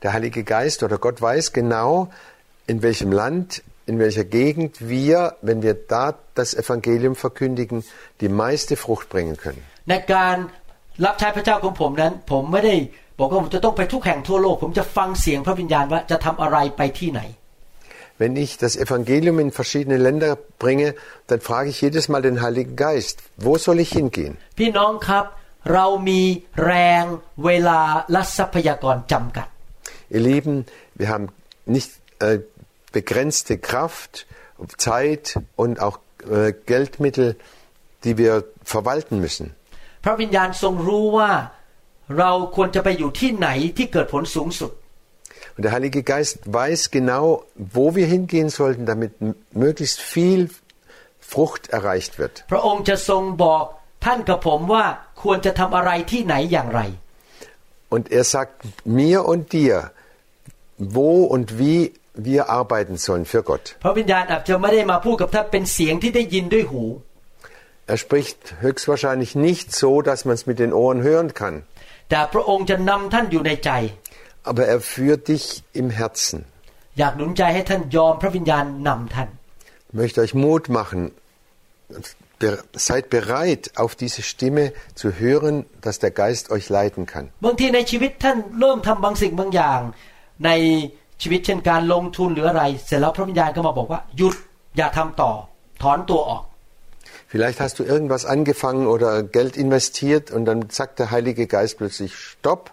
[0.05, 2.09] Der Heilige Geist oder Gott weiß genau,
[2.67, 7.83] in welchem Land, in welcher Gegend wir, wenn wir da das Evangelium verkündigen,
[8.21, 9.63] die meiste Frucht bringen können.
[9.89, 10.37] ในการ
[11.05, 12.75] รับใช้พระเจ้าของผมนั้น ผมไม่ได้
[13.19, 17.21] บอกว่าผมจะต้องไปทุกแห่งทั่วโลก ผมจะฟังเสียงพระวิญญาณว่าจะทำอะไรไปที่ไหน
[18.21, 20.31] Wenn ich das Evangelium in verschiedene Länder
[20.63, 20.89] bringe,
[21.29, 24.33] dann frage ich jedes Mal den Heiligen Geist, wo soll ich hingehen?
[24.59, 25.25] พี่น้องครับ
[25.73, 26.21] เรามี
[26.65, 27.03] แรง
[27.45, 27.81] เวลา
[28.11, 29.47] และทรัพยากรจำกัด
[30.15, 30.55] Ihr Lieben,
[30.99, 31.27] wir haben
[31.65, 32.39] nicht äh,
[32.91, 34.25] begrenzte Kraft,
[34.77, 35.97] Zeit und auch
[36.29, 37.35] äh, Geldmittel,
[38.03, 39.47] die wir verwalten müssen.
[40.03, 41.31] พระวิญญาณทรงรู้ว่า
[42.19, 44.71] เราควรจะไปอยู่ที่ไหนที่เกิดผลสูงสุด
[45.55, 47.25] Und der Heilige Geist weiß genau,
[47.77, 50.41] wo wir hingehen sollten, damit m- möglichst viel
[51.31, 52.33] Frucht erreicht wird.
[52.51, 53.63] พระองค์จะทรงบอก
[54.05, 54.85] ท่านกับผมว่า
[55.23, 56.81] ควรจะทำอะไรที่ไหนอย่างไร
[57.93, 58.55] Und er sagt
[58.99, 59.75] mir und dir,
[60.97, 61.79] wo und wie
[62.27, 63.65] wir arbeiten sollen für Gott.
[63.83, 66.83] พระวิญญาณอาจจะไม่ได้มาพูดกับท่านเป็นเสียงที่ได้ยินด้วยหู
[67.93, 71.55] Er spricht höchstwahrscheinlich nicht so, dass man es mit den Ohren hören kann,
[72.09, 73.71] แต่พระองค์จะนำท่านอยู่ในใจ
[74.49, 75.45] aber er führt dich
[75.81, 76.37] im Herzen.
[76.99, 79.29] อยากหนุนใจให้ท่านยอมพระวิญญาณนำท่าน
[79.89, 81.01] Ich möchte euch Mut machen.
[82.41, 84.63] Be- Seid bereit, auf diese Stimme
[85.01, 85.55] zu hören,
[85.85, 87.25] dass der Geist euch leiten kann.
[87.45, 89.81] บางทีในชีวิตท่านเริ่มทำบางสิ่งบางอย่าง
[90.45, 90.49] ใน
[91.21, 94.35] ชีวิตเช่นการลงทุนหรืออะไร เสร็จแล้วพระวิญญาณก็มาบอกว่าหยุด
[94.77, 95.31] อย่าทำต่อ
[95.83, 96.43] ถอนตัวออก
[97.31, 102.13] Vielleicht hast du irgendwas angefangen oder Geld investiert und dann sagt der Heilige Geist plötzlich,
[102.13, 102.71] stopp,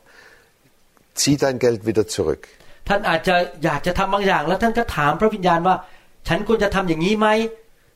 [1.14, 2.42] zieh dein Geld wieder zurück.
[2.88, 5.76] ท่านอาจจะอยากจะทำบางอย่าง แล้วท่านก็ถามพระวิญญาณว่า
[6.28, 7.28] ฉันควรจะทำอย่างนี้ไหม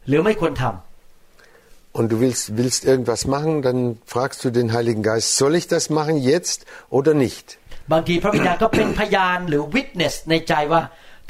[0.09, 5.67] หรือไม่ควรทำ Und du willst, willst irgendwas machen, dann fragst du den Heiligen Geist, soll ich
[5.75, 7.47] das machen jetzt oder nicht?
[7.92, 10.82] บางทีพระวิญญาณก็เป็นพยานหรือ witness ในใจว่า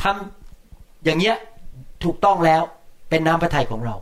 [0.03, 1.35] ทำอย่างเงี้ย
[2.03, 2.61] ถูกต้องแล้ว
[3.09, 3.95] เป็นน้ำพระทัยของเรา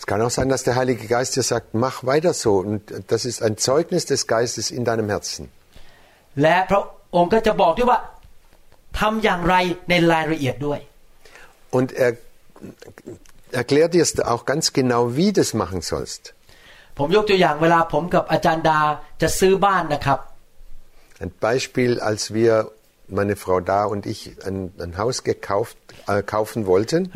[0.00, 2.52] Es kann auch sein, dass der Heilige Geist dir sagt, mach weiter so.
[2.58, 5.44] Und das ist ein Zeugnis des Geistes in deinem Herzen.
[6.42, 6.82] และพระ
[7.16, 7.98] องค์ก็จะบอกด้วยว่า
[9.00, 9.54] ทำอย่างไร
[9.90, 10.80] ในรายละเอียดด้วย
[11.76, 12.10] Und er
[13.62, 16.22] erklärt dir auch ganz genau, wie du es machen sollst.
[16.98, 18.80] ผมยกตัวอย่างเวลาผมกับอาจารย์ดา
[19.22, 20.18] จะซื้อบ้านนะครับ
[21.20, 22.70] Ein Beispiel, als wir
[23.08, 27.10] meine Frau da und ich ein, ein Haus gekauft, äh, kaufen wollten,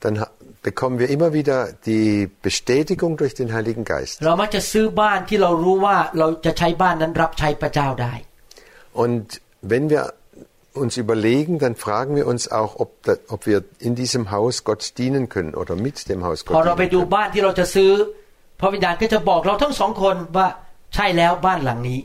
[0.00, 0.26] dann
[0.62, 4.20] bekommen wir immer wieder die Bestätigung durch den Heiligen Geist.
[8.92, 10.12] Und wenn wir
[10.74, 12.92] uns überlegen, dann fragen wir uns auch, ob,
[13.28, 17.10] ob wir in diesem Haus Gott dienen können oder mit dem Haus Gott dienen können.
[18.61, 20.47] บ้านที่เราจะซื้อ พระวิญญาณก็จะบอกเราทั้งสองคนว่า
[20.95, 21.99] ใช่แล้วบ้านหลังนี้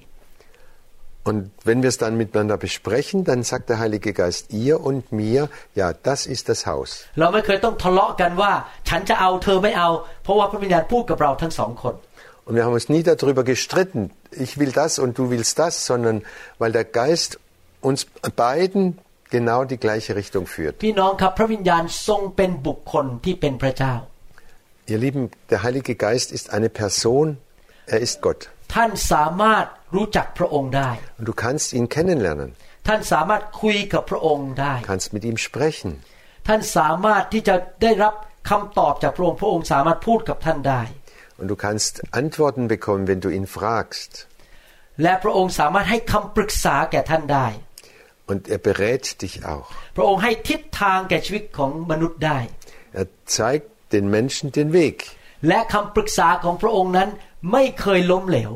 [1.25, 5.49] Und wenn wir es dann miteinander besprechen, dann sagt der Heilige Geist ihr und mir,
[5.81, 6.89] ja, das ist das Haus.
[7.21, 8.53] เราไม่เคยต้องทะเลาะกันว่า
[8.89, 9.89] ฉันจะเอาเธอไม่เอา
[10.25, 11.95] เพราะว่าพระวิญญาณพูดกับเราทั้งสองคน
[12.47, 14.01] Und wir haben uns nie darüber gestritten,
[14.45, 16.17] ich will das und du willst das, sondern
[16.61, 17.31] weil der Geist
[17.89, 18.01] uns
[18.45, 18.83] beiden
[19.31, 20.75] genau die gleiche Richtung führt.
[24.93, 27.27] Ihr Lieben, der Heilige Geist ist eine Person,
[27.87, 28.41] er ist Gott.
[28.75, 32.49] ท่านสามารถรู้จักพระองค์ได้ Und du kannst ihn kennenlernen,
[32.89, 35.91] ท่านสามารถคุยกับพระองค์ได้ kannst mit ihm sprechen.
[36.49, 38.15] ท่านสามารถที่จะได้รับ
[38.51, 40.83] คำตอบจากพระองค์พระองค์สามารถพูดกับท่านได้
[41.41, 44.13] Und du kannst Antworten bekommen, wenn du ihn fragst.
[45.03, 47.47] และพระองค์สามารถให้คำปรึกษาแก่ท่านได้
[48.31, 49.69] Und er berät dich auch.
[49.97, 52.39] พระองค์ให้ทิศทางแก่ชีวิตของมนุษย์ได้
[53.01, 54.98] Er zeigt den Menschen den Weg.
[55.48, 57.10] และคำปรึกษาของพระองค์นั้น
[57.52, 58.52] ไม่เคยล้มเหลว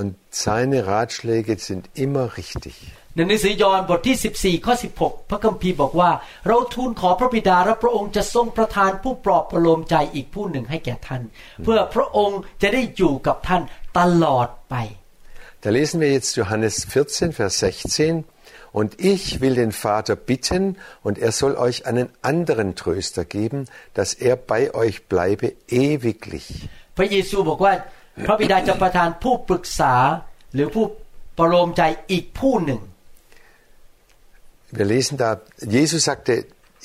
[0.00, 0.10] Und
[0.44, 2.76] seine Ratschläge sind immer richtig.
[3.14, 4.16] ในหนังสือยอห์นบทที่
[4.60, 6.10] 14 ข้อ 16 พระคัมภีร์บอกว่า
[6.48, 11.22] เราทูลขอพระบิดาและพระองค์จะทรงประทานผู้ปลอบประโลมใจอีกผู้หนึ่งให้แก่ท่าน
[11.64, 13.62] เพื่อพระองค์จะได้อยู่กับท่าน
[13.98, 14.76] ตลอดไป
[15.64, 18.24] Da lesen wir jetzt Johannes 14, Vers 16.
[18.71, 20.63] Und ich will den Vater bitten,
[21.05, 23.59] und er soll euch einen anderen Tröster geben,
[23.93, 26.47] dass er bei euch bleibe ewiglich.
[26.97, 27.73] พระเยซูบอกว่า
[28.25, 29.93] พระบิดาจะประทานผู้ปรึกษา
[30.53, 30.85] หรือผู้
[31.37, 32.81] ประโลมใจอีกผู้หนึ่ง
[34.77, 35.29] Wir lesen da,
[35.77, 36.33] Jesus sagte,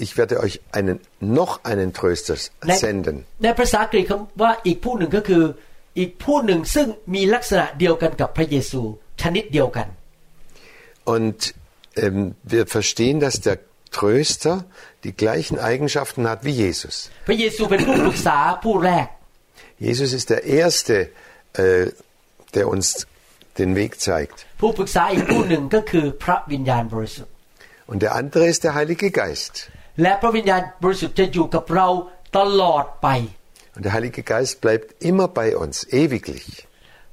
[0.04, 2.36] ich werde euch einen, noch einen Tröster
[2.68, 3.16] ใน senden.
[3.42, 5.44] ในภาษาอังกฤษคำว่าอีกผู้หนึ่งก็คือ
[5.98, 8.82] อีกผู้หนึ่งซึ่งมีลักษณะเดียวกันกับพระเยซู
[9.22, 9.86] ชนิดเดียวกัน
[11.14, 11.38] Und
[11.96, 13.58] ähm, wir verstehen, dass der
[13.90, 14.64] Tröster
[15.04, 16.94] die gleichen Eigenschaften hat wie Jesus.
[17.28, 19.06] พระเยซูเป็นผู้ปรึกษาผู้แรก
[19.88, 20.96] Jesus ist der Erste,
[21.62, 21.86] äh,
[22.56, 22.86] der uns
[23.60, 24.38] den Weg zeigt.
[24.60, 27.32] ผู้ปรึกษาอีกผู้หนึ่งก็คือพระวิญญาณบริสุทธิ์
[27.90, 29.54] Und der andere ist der Heilige Geist.
[30.02, 31.88] และพระวิญญาณบริสุทธิ์จะอยู่กับเรา
[32.38, 33.08] ตลอดไป
[33.74, 36.46] Und der Heilige Geist bleibt immer bei uns, ewiglich.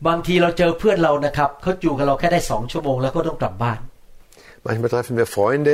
[0.07, 3.79] บางทีเราเจอเพื่อนเรานะครับเขาอยู่กับเราแค่ได้สองชั่วโมงแล้วก็ต้องกลับบ้าน
[4.67, 5.73] Manchmal treffen wir Freunde,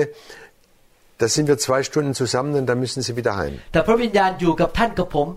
[1.21, 3.53] da sind wir zwei Stunden zusammen und dann müssen sie wieder heim.
[3.73, 5.27] แต่พระวิญญาณอยู่กับท่านกับผม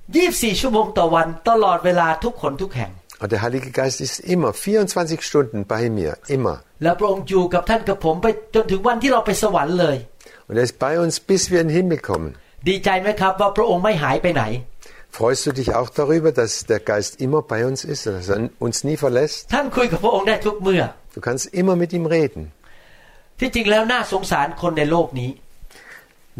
[0.00, 6.56] 24 ชั่วโมงต่อวันตลอดเวลาทุกคนทุกแห่ง Und der Heilige Geist ist immer 24 Stunden bei mir, immer.
[6.82, 9.96] และพระองค์อยู่กับท่านกับผมไปจนถึงวันที่เราไปสวรรค์เลย
[10.48, 12.30] Und er ist bei uns, bis wir in den Himmel kommen.
[12.68, 14.44] ดีใจไหมครับว่าพระองค์ไม่หายไปไหน
[15.16, 18.76] Freust du dich auch darüber, dass der Geist immer bei uns ist, dass er uns
[18.88, 19.38] nie verlässt?
[19.54, 20.82] ท่านคุยกับพระองค์ได้ทุกเมื่อ
[21.16, 22.42] Du kannst immer mit ihm reden.
[23.38, 25.30] ที่จริงแล้วน่าสงสารคนในโลกนี้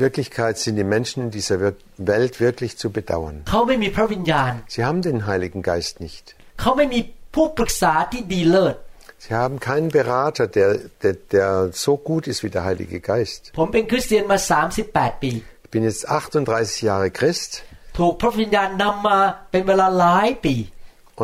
[0.00, 1.74] In Wirklichkeit sind die Menschen in dieser Wir-
[2.12, 3.36] Welt wirklich zu bedauern.
[3.50, 6.24] เขาไม่มีพระวิญญาณ Sie haben den Heiligen Geist nicht.
[6.60, 7.00] เขาไม่มี
[7.34, 8.76] ผู้ปรึกษาที่ดีเลิศ
[9.24, 10.70] Sie haben keinen Berater, der,
[11.02, 11.48] der, der
[11.84, 13.40] so gut ist wie der Heilige Geist.
[13.58, 14.38] ผมเป็นคริสเตียนมา
[14.80, 15.32] 38 ปี
[15.66, 17.50] Ich bin jetzt 38 Jahre Christ
[17.98, 19.18] ถูกพระวิญญาณนำมา
[19.50, 20.54] เป็นเวลาหลายปี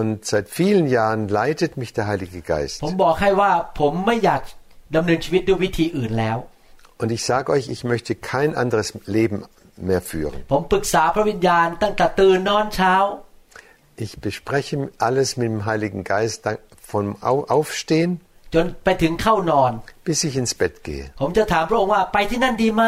[0.01, 2.77] und seit vielen Jahren leitet mich der Heilige Geist.
[2.85, 4.41] ผมบอกให้ว่าผมไม่อยาก
[4.97, 6.39] ดำเนินชีวิตด้วยวิธีอื่นแล้ว
[7.03, 9.39] Und ich sage euch, ich möchte kein anderes Leben
[9.89, 10.37] mehr führen.
[10.53, 12.95] ผมปรึกษาพระวิญญาณตั้งแต่ตื่นนอนเช้า
[14.05, 14.75] Ich bespreche
[15.07, 16.59] alles mit dem Heiligen Geist dann
[16.91, 18.11] vom Au- Aufstehen,
[18.55, 19.73] จนไปถึงเข้านอน
[20.07, 21.05] bis ich ins Bett gehe.
[21.21, 22.85] ผมจะถามพระองค์ว่าไปที่นั่นดีไหม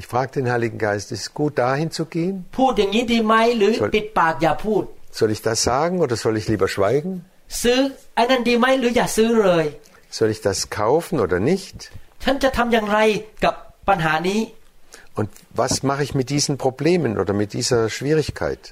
[0.00, 2.34] Ich frage den Heiligen Geist, ist es gut dahin zu gehen?
[2.58, 4.82] พูดอย่างนี้ดีไหมหรือ ส่วน ปิดปากอย่าพูด
[5.18, 7.12] Soll ich das sagen oder soll ich lieber schweigen?
[7.62, 7.78] ซื้อ
[8.14, 9.64] ไอ้นั่นดีไหมหรืออย่าซื้อเลย
[10.15, 11.91] soll ich das kaufen oder nicht?
[15.13, 18.71] Und was mache ich mit diesen Problemen oder mit dieser Schwierigkeit?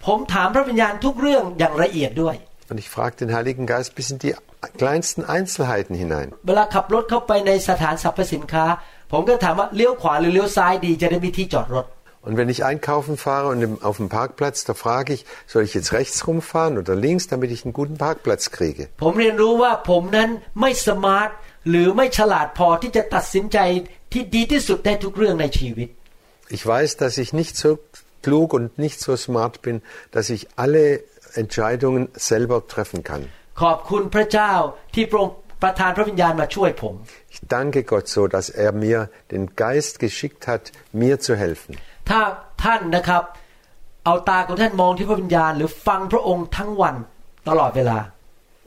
[2.70, 4.36] Und ich frage den Heiligen Geist bis in die
[4.78, 6.32] kleinsten Einzelheiten hinein.
[6.40, 11.94] Und ich frage den Heiligen Geist bis in die kleinsten Einzelheiten hinein.
[12.24, 15.92] Und wenn ich einkaufen fahre und auf dem Parkplatz, da frage ich, soll ich jetzt
[15.92, 18.88] rechts rumfahren oder links, damit ich einen guten Parkplatz kriege?
[26.48, 27.80] Ich weiß, dass ich nicht so
[28.22, 29.82] klug und nicht so smart bin,
[30.12, 33.28] dass ich alle Entscheidungen selber treffen kann.
[37.30, 41.78] Ich danke Gott so, dass er mir den Geist geschickt hat, mir zu helfen.
[42.09, 42.21] ถ้า
[42.65, 43.23] ท่านนะครับ
[44.05, 46.95] เอาตาของท่านมองที่พระวิญญาณ หรือฟังพระองค์ทั้งวัน
[47.49, 47.99] ตลอดเวลา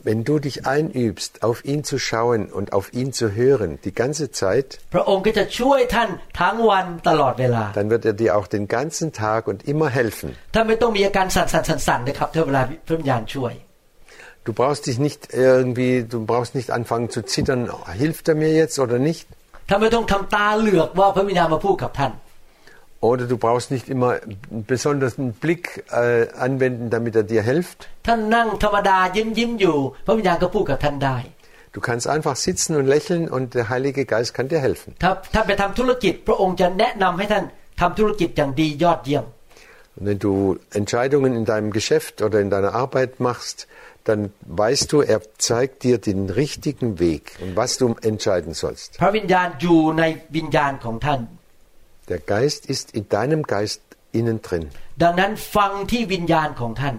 [0.04, 4.24] Wenn du dich einübst, auf ihn zu schauen und auf ihn zu hören, die ganze
[4.42, 6.08] Zeit, พระองค์ก็จะช่วยท่าน
[6.40, 10.28] ทั้งวันตลอดเวลา dann wird er dir auch den ganzen Tag und immer helfen.
[10.54, 13.54] ท่านไม่ต้องมีอาการสั่นสั่นสั่นสั่นนะครับถ้าเวลาพระวิญญาณช่วย
[14.46, 18.52] Du brauchst dich nicht irgendwie, du brauchst nicht anfangen zu zittern, oh, hilft er mir
[18.60, 19.26] jetzt oder nicht?
[19.68, 22.12] ท่านไม่ต้องทำตาเหลือกว่าพระวิญญาณมาพูดกับท่าน
[22.99, 27.89] oder du brauchst nicht immer einen besonderen Blick äh, anwenden, damit er dir hilft.
[31.73, 34.95] Du kannst einfach sitzen und lächeln und der Heilige Geist kann dir helfen.
[39.95, 43.67] Und wenn du Entscheidungen in deinem Geschäft oder in deiner Arbeit machst,
[44.03, 48.97] dann weißt du, er zeigt dir den richtigen Weg und was du entscheiden sollst.
[52.10, 53.80] Der Geist ist in deinem Geist
[54.18, 54.64] innen drin.
[55.02, 56.94] ดังนั้นฟังที่วิญญาณของท่าน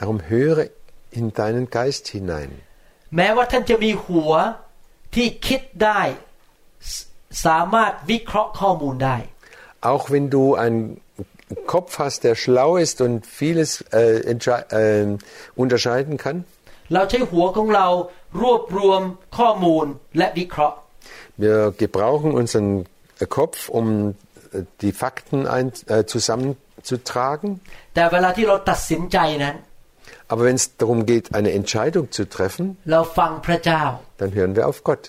[0.00, 0.62] Darum höre
[1.18, 2.50] in deinen Geist hinein.
[3.16, 4.32] แม้ว่าท่านจะมีหัว
[5.14, 6.02] ที่คิดได้
[6.92, 6.94] ส
[7.46, 9.16] สามารถวิเคราะห์ข้อมูลได้
[9.92, 10.80] Auch wenn du einen
[11.72, 15.18] Kopf hast, der schlau ist und vieles äh, entschei- äh,
[15.62, 16.36] unterscheiden kann,
[16.94, 17.86] เราใช้หัวของเรา
[18.42, 19.02] รวบรวม
[19.38, 19.86] ข้อมูล
[20.18, 20.76] และวิเคราะห์
[21.42, 22.68] wir gebrauchen unseren
[23.22, 24.14] äh, Kopf, um äh,
[24.81, 27.49] die Fakten ein, äh, zusammenzutragen.
[27.95, 29.55] แต่เวลาที่เราตัดสินใจนั้น
[30.31, 33.81] Aber wenn es darum geht, eine Entscheidung zu treffen, เราฟังพระเจ้า
[34.19, 35.03] dann hören wir auf Gott.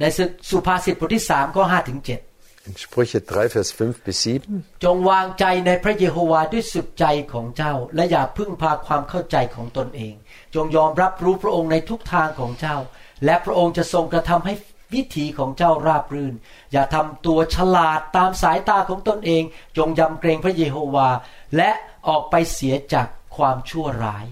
[0.00, 0.04] ใน
[0.50, 2.20] สุภาษิตบทที่สามข้อห้าถึงเจ็ด
[2.68, 4.84] In Sprüche 3, Vers 5 bis 7.
[4.84, 10.14] จงวางใจในพระเยโฮวาด้วยสุดใจของเจ้า และอย่าพึ่งพาความเข้าใจของตนเอง
[10.54, 12.76] จงยอมรับรู้พระองค์ในทุกทางของเจ้า
[13.24, 14.54] และพระองค์จะทรงกระทำให้
[14.93, 16.35] วิถีของเจ้าราบรื่น
[16.71, 19.43] อย่าทำตัวฉลาดตามสายตาของตนเอง
[19.77, 21.09] จงยำเกรงพระเยโฮวา
[21.57, 21.69] และ
[22.07, 24.27] ออกไปเสียจากความชั่วร้าย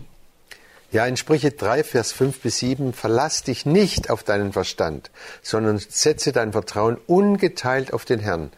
[0.92, 5.12] Ja, in Sprüche 3, Vers 5 bis 7, verlass dich nicht auf deinen Verstand,
[5.44, 8.50] sondern setze dein Vertrauen ungeteilt auf den Herrn.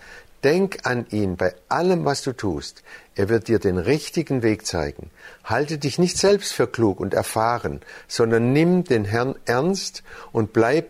[0.41, 2.83] Denk an ihn bei allem, was du tust.
[3.15, 5.11] Er wird dir den richtigen Weg zeigen.
[5.43, 10.85] Halte dich nicht selbst für klug und erfahren, sondern nimm den Herrn ernst und bleib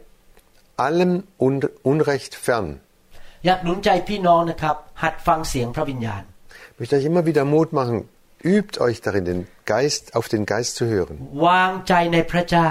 [0.88, 1.12] allem
[1.45, 1.54] Un
[1.91, 2.67] Unrecht fern.
[3.45, 6.23] อยากหนุนใจพี่น้องนะครับ หัดฟังเสียงพระวิญญาณ
[6.73, 7.97] Ich möchte euch immer wieder Mut machen.
[8.56, 9.41] Übt euch darin, den
[9.73, 11.15] Geist, auf den Geist zu hören.
[11.47, 12.69] วางใจในพระเจ้า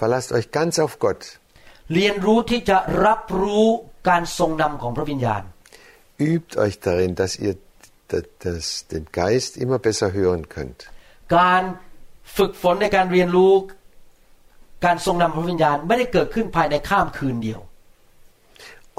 [0.00, 1.22] Verlasst euch ganz auf Gott.
[1.94, 3.66] เรียนรู้ที่จะรับรู้
[4.08, 5.42] การทรงนำของพระวิญญาณ
[6.32, 7.54] Übt euch darin, dass ihr
[8.10, 10.80] d- das, den Geist immer besser hören könnt.
[11.36, 11.62] การ
[12.36, 13.52] ฝึกฝนในการเรียนรู้
[14.84, 17.60] การทรงนำพระวิญญาณ ไม่ได้เกิดขึ้นภายในข้ามคืนเดียว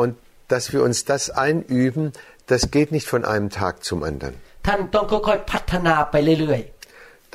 [0.02, 0.12] Und
[0.54, 2.04] dass wir uns das einüben,
[2.52, 4.34] das geht nicht von einem Tag zum anderen.
[4.68, 6.62] ท่านต้องค่อยๆพัฒนาไปเรื่อย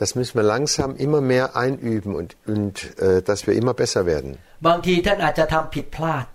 [0.01, 2.75] Das müssen wir langsam immer mehr einüben und, und
[3.07, 4.31] äh, dass wir immer besser werden.
[4.51, 6.27] ๆ บางทีท่านอาจจะทำผิดพลาด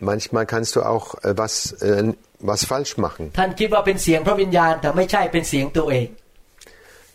[0.00, 3.32] Manchmal kannst du auch äh, was, äh, was falsch machen.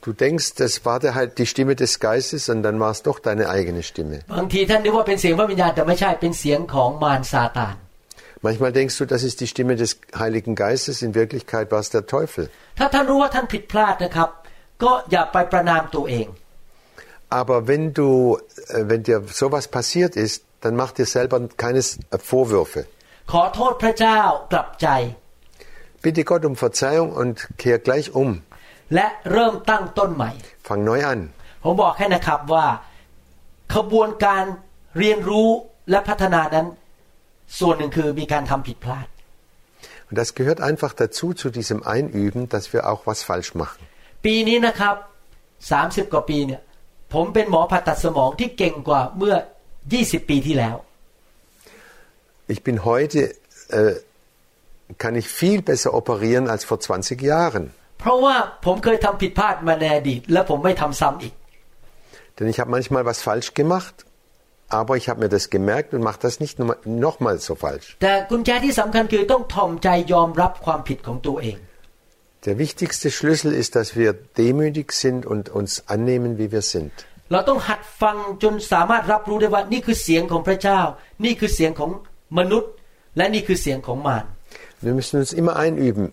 [0.05, 3.19] Du denkst, das war der halt die Stimme des Geistes und dann war es doch
[3.19, 4.21] deine eigene Stimme.
[8.43, 12.05] Manchmal denkst du, das ist die Stimme des Heiligen Geistes, in Wirklichkeit war es der
[12.05, 12.51] Teufel.
[17.31, 18.39] Aber wenn, du,
[18.69, 22.85] äh, wenn dir sowas passiert ist, dann mach dir selber keine äh, Vorwürfe.
[26.03, 28.43] Bitte Gott um Verzeihung und kehr gleich um.
[28.94, 30.32] และเริ่มตั้งต้นใหม่
[30.68, 31.20] Fang neu an.
[31.64, 32.66] ผมบอกให้นะครับว่า
[33.76, 34.44] ขบวนการ
[34.98, 35.50] เรียนรู้
[35.90, 36.68] และพัฒนานั้น
[37.60, 39.08] ส่วนหนึ่งคือมีการทำผิดพลาด
[40.10, 43.82] Und das gehört einfach dazu, zu diesem Einüben, dass wir auch was falsch machen.
[44.26, 44.96] ปีนี้นะครับ
[45.54, 46.62] 30 กว่าปีเนี่ย
[47.14, 49.36] ผมเป็นหมอผ่าตัดสมองที่เก่งกว่าเมื่อ
[49.88, 50.76] 20 ปีที่แล้ว
[52.54, 53.20] Ich bin heute,
[53.80, 53.96] äh,
[55.04, 57.66] kann ich viel besser operieren als vor 20 Jahren.
[58.04, 61.34] เพราะว่าผมเคยทำผิดพลาดมาในอดีต และผมไม่ทำซ้ำอีก
[62.38, 63.96] Denn ich habe manchmal was falsch gemacht,
[64.80, 66.56] aber ich habe mir das gemerkt und mache das nicht
[67.06, 67.88] nochmal so falsch.
[68.04, 71.58] แต่กุญแจที่สำคัญคือต้องถ่อมใจยอมรับความผิดของตัวเอง
[72.48, 74.12] Der wichtigste Schlüssel ist, dass wir
[74.44, 76.94] demütig sind und uns annehmen, wie wir sind.
[77.32, 80.80] เราต้องหัดฟังจนสามารถรับรู้ได้ว่านี่คือเสียงของพระเจ้า
[81.26, 81.92] นี่คือเสียงของ
[82.38, 82.72] มนุษย์
[83.18, 84.26] และนี่คือเสียงของมาร
[84.86, 86.12] Wir müssen uns immer einüben, äh,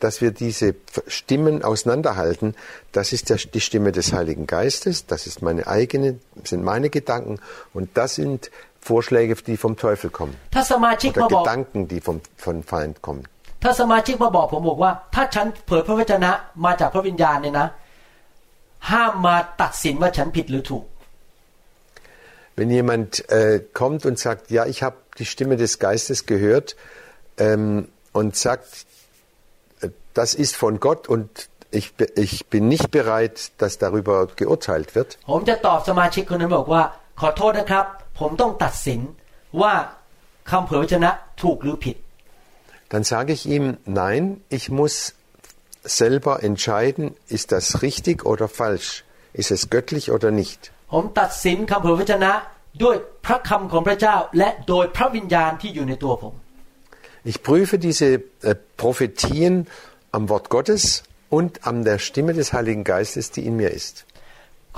[0.00, 0.74] dass wir diese
[1.06, 2.56] Stimmen auseinanderhalten.
[2.90, 7.38] Das ist der, die Stimme des Heiligen Geistes, das ist meine eigene, sind meine Gedanken
[7.72, 12.56] und das sind Vorschläge, die vom Teufel kommen ถ้าสมาชิก oder มาบอก Gedanken, die vom, vom
[12.72, 13.24] Feind kommen.
[13.62, 16.30] ถ้าสมาชิกมาบอกผมบอกว่า ถ้าฉันเผยพระวจนะ
[16.64, 17.68] มาจากพระวิญญาณเนี่ยนะ
[18.90, 20.84] ห้ามมาตัดสินว่าฉันผิดหรือถูก
[22.56, 26.76] Wenn jemand äh, kommt und sagt, ja, ich habe die Stimme des Geistes gehört
[27.38, 28.90] ähm, und sagt, äh,
[30.20, 31.28] das ist von Gott und
[31.78, 36.82] ich, be- ich bin nicht bereit, dass darüber geurteilt wird, ผมจะตอบสมาชิกคนนั้นบอกว่า
[37.20, 37.84] ขอโทษนะครับ
[38.20, 39.00] ผมต้องตัดสิน
[39.62, 39.74] ว่า
[40.50, 41.10] คำเผยพระวจนะ
[41.42, 41.96] ถูกหรือผิด
[42.92, 43.64] dann sage ich ihm,
[44.02, 44.22] nein,
[44.56, 44.94] ich muss
[46.00, 47.04] selber entscheiden,
[47.36, 48.88] ist das richtig oder falsch,
[49.40, 50.60] ist es göttlich oder nicht.
[50.92, 52.32] ผมตัดสินคำเผยพระวจนะ
[52.82, 52.96] ด้วย
[53.26, 56.34] พระคำของพระเจ้า และโดยพระวิญญาณที่อยู่ในตัวผม
[57.30, 58.08] Ich prüfe diese
[58.50, 59.52] äh, Prophetien
[60.16, 60.84] am Wort Gottes
[61.28, 63.96] und an der Stimme des Heiligen Geistes, die in mir ist.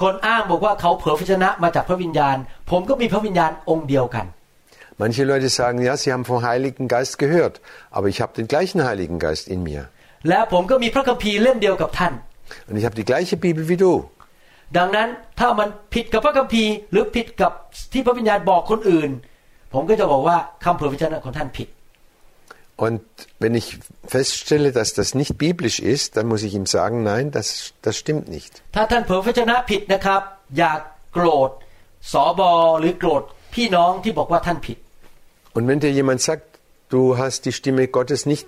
[0.00, 2.36] คนอ้างบอกว่าเขาเผยพระวจนะมาจากพระวิญญาณ
[2.70, 4.26] ผมก็มีพระวิญญาณองค์เดียวกัน
[5.02, 7.54] Manche Leute sagen, ja, sie haben vom Heiligen Geist gehört,
[7.90, 9.82] aber ich habe den gleichen Heiligen Geist in mir.
[10.28, 12.12] และผมก็มีพระคัมภีร์เล่มเดียวกับท่าน
[12.68, 13.92] Und ich habe die gleiche Bibel wie du.
[14.76, 15.08] ดังนั้น
[15.38, 17.52] ถ้ามันผิดกับพระคัมภีร์ หรือผิดกับ
[17.92, 19.10] ที่พระวิญญาณบอกคนอื่น
[19.74, 21.68] ผมก็จะบอกว่าคำเผยพระวจนะของท่านผิด
[22.77, 23.01] und
[23.39, 27.73] wenn ich feststelle, dass das nicht biblisch ist, dann muss ich ihm sagen, nein, das,
[27.81, 28.61] das stimmt nicht.
[35.53, 36.59] Und wenn dir jemand sagt,
[36.89, 38.47] du hast die Stimme Gottes nicht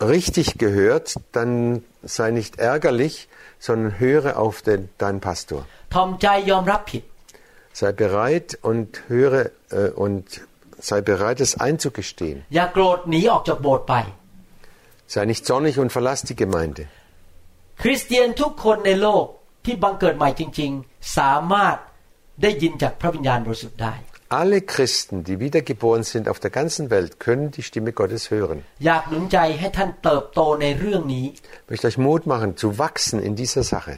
[0.00, 5.66] richtig gehört, dann sei nicht ärgerlich, sondern höre auf den, deinen Pastor.
[7.74, 10.40] Sei bereit und höre äh, und
[10.89, 12.37] sei bereit, es einzugestehen.
[12.55, 13.95] อย่าโกรธหนีออกจากโบสถ์ไป
[15.13, 16.81] Sei nicht zornig und verlass die Gemeinde.
[17.81, 19.25] คริสเตียนทุกคนในโลก
[19.65, 21.77] ที่บังเกิดใหม่จริง ๆ สามารถ
[22.41, 23.95] ได้ยินจากพระวิญญาณบริสุทธิ์ได้
[24.41, 28.57] Alle Christen, die wiedergeboren sind auf der ganzen Welt, können die Stimme Gottes hören.
[28.85, 31.25] อยากหนุนใจให้ท่านเติบโตในเรื่องนี้
[31.65, 33.93] Ich möchte euch Mut machen, zu wachsen in dieser Sache.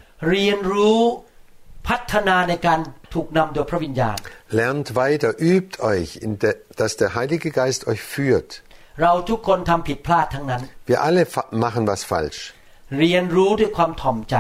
[1.81, 2.79] เรียนรู้พัฒนาในการ
[3.13, 4.17] ถูกนำโดยพระวิญญาณ
[4.59, 8.49] Lernt weiter, übt euch, in der, dass der Heilige Geist euch führt.
[9.01, 12.39] เราทุกคนทำผิดพลาดทั้งนั้น Wir alle fa- machen was falsch.
[12.99, 14.35] เรียนรู้ด้วยความถ่อมใจ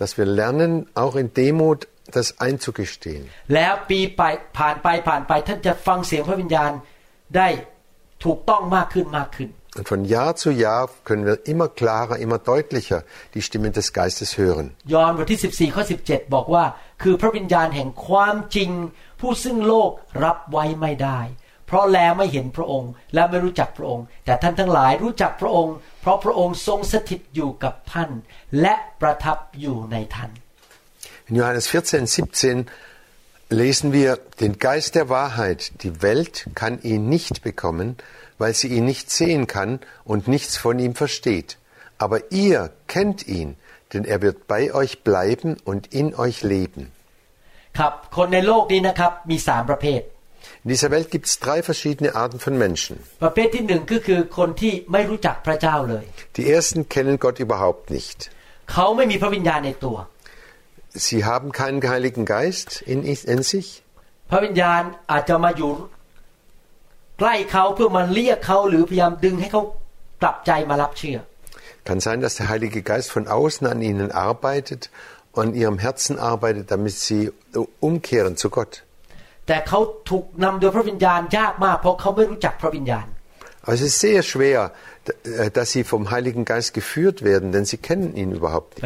[0.00, 0.72] Dass wir lernen,
[1.02, 1.80] auch in Demut
[2.16, 3.22] das einzugestehen.
[3.54, 4.22] แล้วปีไป
[4.58, 6.72] ผ่านไปผ่านไปท่านจะฟังเสียงพระวิญญาณ
[7.36, 7.48] ได้
[8.24, 14.30] ถูกต้องมากขึ้นมากขึ้น Und von Jahr zu Jahr können wir immer klarer, immer deutlicher die Stimme des Geistes
[14.42, 14.66] hören.
[14.94, 16.64] ยอห์นบทที่ 14ข้อ17 บอกว่า
[17.02, 18.70] คือพระวิญญาณแห่งความจริง
[19.20, 19.90] ผู้ซึ่งโลก
[20.24, 21.20] รับไว้ไม่ได้
[21.66, 28.10] เพราะแลไม่เห็นพระองค์ และไม่รู้จักพระองค์ แต่ท่านทั้งหลายรู้จักพระองค์ เพราะพระองค์ทรงสถิตอยู่กับท่าน
[28.60, 30.30] และประทับอยู่ในท่าน
[31.28, 32.66] In Johannes 14, 17
[33.48, 37.96] lesen wir, den Geist der Wahrheit, die Welt kann ihn nicht bekommen,
[38.38, 41.50] weil sie ihn nicht sehen kann und nichts von ihm versteht.
[41.98, 43.56] Aber ihr kennt ihn,
[43.92, 46.84] denn er wird bei euch bleiben und in euch leben.
[47.78, 50.02] ครับ คนในโลกนี้นะครับมีสามประเภท
[50.64, 52.94] In dieser Welt gibt es drei verschiedene Arten von Menschen.
[53.22, 56.04] ประเภทที่หนึ่งก็คือคนที่ไม่รู้จักพระเจ้าเลย
[56.36, 58.18] Die ersten kennen Gott überhaupt nicht.
[58.72, 59.96] เขาไม่มีพระวิญญาณในตัว
[61.06, 62.98] Sie haben keinen Heiligen Geist in,
[63.34, 63.68] in sich.
[64.30, 65.70] พระวิญญาณอาจจะมาอยู่
[67.18, 69.62] ใกล้เขาเพื่อมาเรียกเขาหรือพยายามดึงให้เขา
[70.22, 71.18] กลับใจมารับเชื่อ
[71.88, 74.82] Kann sein, dass der Heilige Geist von außen an ihnen arbeitet
[75.32, 77.22] und an ihrem Herzen arbeitet, damit sie
[77.88, 78.72] umkehren zu Gott.
[79.46, 79.78] แต่เขา
[80.10, 83.06] ถูกนำโดยพระวิญญาณยากมาก เพราะเขาไม่รู้จักพระวิญญาณ
[83.64, 84.60] Aber es ist sehr schwer,
[85.06, 88.84] d- dass sie vom Heiligen Geist geführt werden, denn sie kennen ihn überhaupt nicht.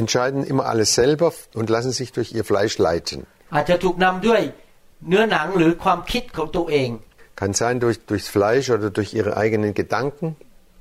[0.00, 3.18] entscheiden immer alles selber und lassen sich durch ihr Fleisch leiten.
[3.54, 4.42] อาจจะถูกนำด้วย
[5.08, 6.90] เนื้อหนังหรือความคิดของตัวเอง
[7.40, 10.26] Kann sein durch, durchs Fleisch oder durch ihre eigenen Gedanken.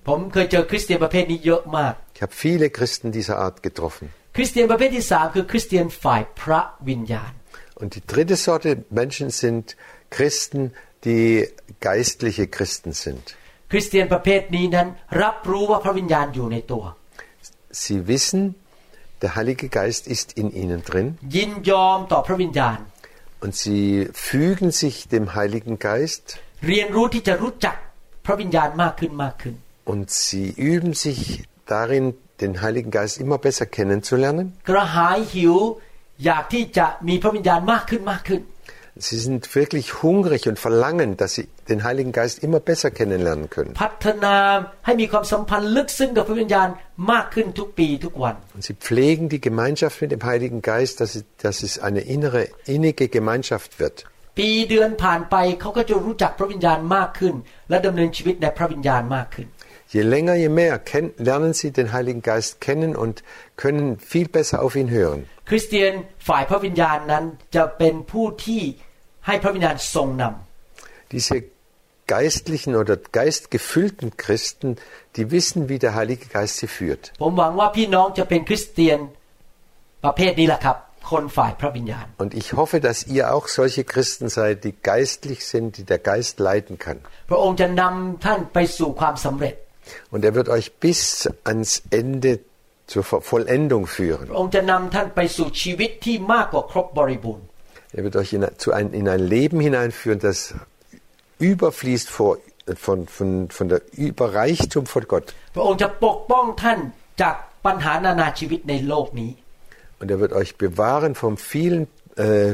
[0.08, 4.06] ผมเคยเจอคริสเตียนประเภทนี้เยอะมาก Ich habe viele Christen dieser Art getroffen.
[4.38, 7.32] คริสเตียนประเภทที่สามคือคริสเตียนฝ่ายพระวิญญาณ
[7.82, 8.70] Und die dritte Sorte
[9.02, 9.66] Menschen sind
[10.16, 10.62] Christen,
[11.08, 11.28] die
[11.90, 13.26] geistliche Christen sind.
[13.72, 14.88] คริสเตียนประเภทนี้นั้น
[15.22, 16.84] รับรู้ว่าพระวิญญาณอยู่ในตัว
[17.84, 18.42] Sie wissen,
[19.24, 22.78] der Heilige Geist ist in ihnen drin ยินยอมต่อพระวิญญาณ
[23.44, 23.86] und sie
[24.30, 26.26] fügen sich dem Heiligen Geist
[26.68, 27.76] เรียนรู้ที่จะรู้จัก
[28.26, 29.56] พระวิญญาณมากขึ้นมากขึ้น
[29.94, 31.20] Und sie üben sich
[31.74, 32.06] darin,
[32.42, 34.46] den Heiligen Geist immer besser kennenzulernen.
[34.70, 35.56] กระหายหิว
[36.26, 38.42] อยากที่จะมีพระวิญญาณมากขึ้นมากขึ้น
[39.08, 43.72] Sie sind wirklich hungrig und verlangen, dass sie den Heiligen Geist immer besser kennenlernen können.
[43.84, 44.36] พัฒนา
[44.86, 46.68] ให้มีความสัมพันธ์ลึกซึ้งกับพระวิญญาณ
[47.12, 52.42] มากขึ้นทุกปีทุกวัน Und sie pflegen die Gemeinschaft mit dem Heiligen Geist, dass, sie, dass es eine innere,
[52.76, 53.98] innige Gemeinschaft wird.
[54.40, 57.34] ปีเดือนผ่านไปเขาก็จะรู้จักพระวิญญาณมากขึ้น
[57.70, 59.48] และดำเนินชีวิตในพระวิญญาณมากขึ้น
[59.96, 63.24] Je länger, je mehr kenn, lernen sie den Heiligen Geist kennen und
[63.58, 65.20] können viel besser auf ihn hören.
[65.50, 65.94] คริสเตียน
[66.28, 67.24] ฝ่ายพระวิญญาณนั้น
[67.56, 68.62] จะเป็นผู้ที่
[69.28, 71.36] ให้พระวิญญาณทรงนำ Diese
[72.16, 74.70] geistlichen oder geistgefüllten Christen,
[75.16, 77.04] die wissen, wie der Heilige Geist sie führt.
[77.22, 79.00] ผมหวังว่าพี่น้องจะเป็นคริสเตียน
[80.06, 80.78] ประเภทนี้แหละครับ
[81.12, 86.00] คนฝ่ายพระวิญญาณ Und ich hoffe, dass ihr auch solche Christen seid, die geistlich sind, die der
[86.12, 87.00] Geist leiten kann.
[90.10, 91.70] พระองค์จะนำท่านไปสู่ความสำเร็จ Und er wird euch bis ans
[92.00, 92.32] Ende
[92.92, 94.26] zur Ver- Vollendung พ führen.
[94.34, 97.46] ระองค์จะนำท่านไปสู่ชีวิตที่มากกว่าครบบริบูรณ์
[97.98, 100.38] Er wird euch in, zu ein, in ein Leben hineinführen, das
[101.52, 102.38] überfließt vor,
[102.86, 105.26] von, von, von der Überreichtum von Gott.
[105.56, 106.80] พระองค์จะปกป้องท่าน
[107.22, 109.32] จากปัญหานานาชีวิตในโลกนี้
[110.00, 111.84] Und er wird euch bewahren von vielen
[112.26, 112.54] äh,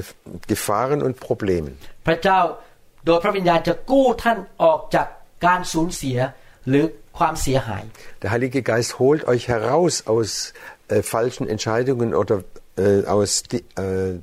[0.51, 1.73] Gefahren und Problemen.
[2.07, 2.39] พระเจ้า
[3.05, 5.07] โดยพระวิญญาณจะกู้ท่านออกจาก
[5.45, 6.17] การสูญเสีย
[6.69, 6.85] หรือ
[7.17, 7.83] ความเสียหาย
[8.23, 10.29] Der Heilige Geist holt euch heraus aus
[10.87, 12.35] äh, falschen Entscheidungen oder
[12.77, 14.13] äh, aus di äh,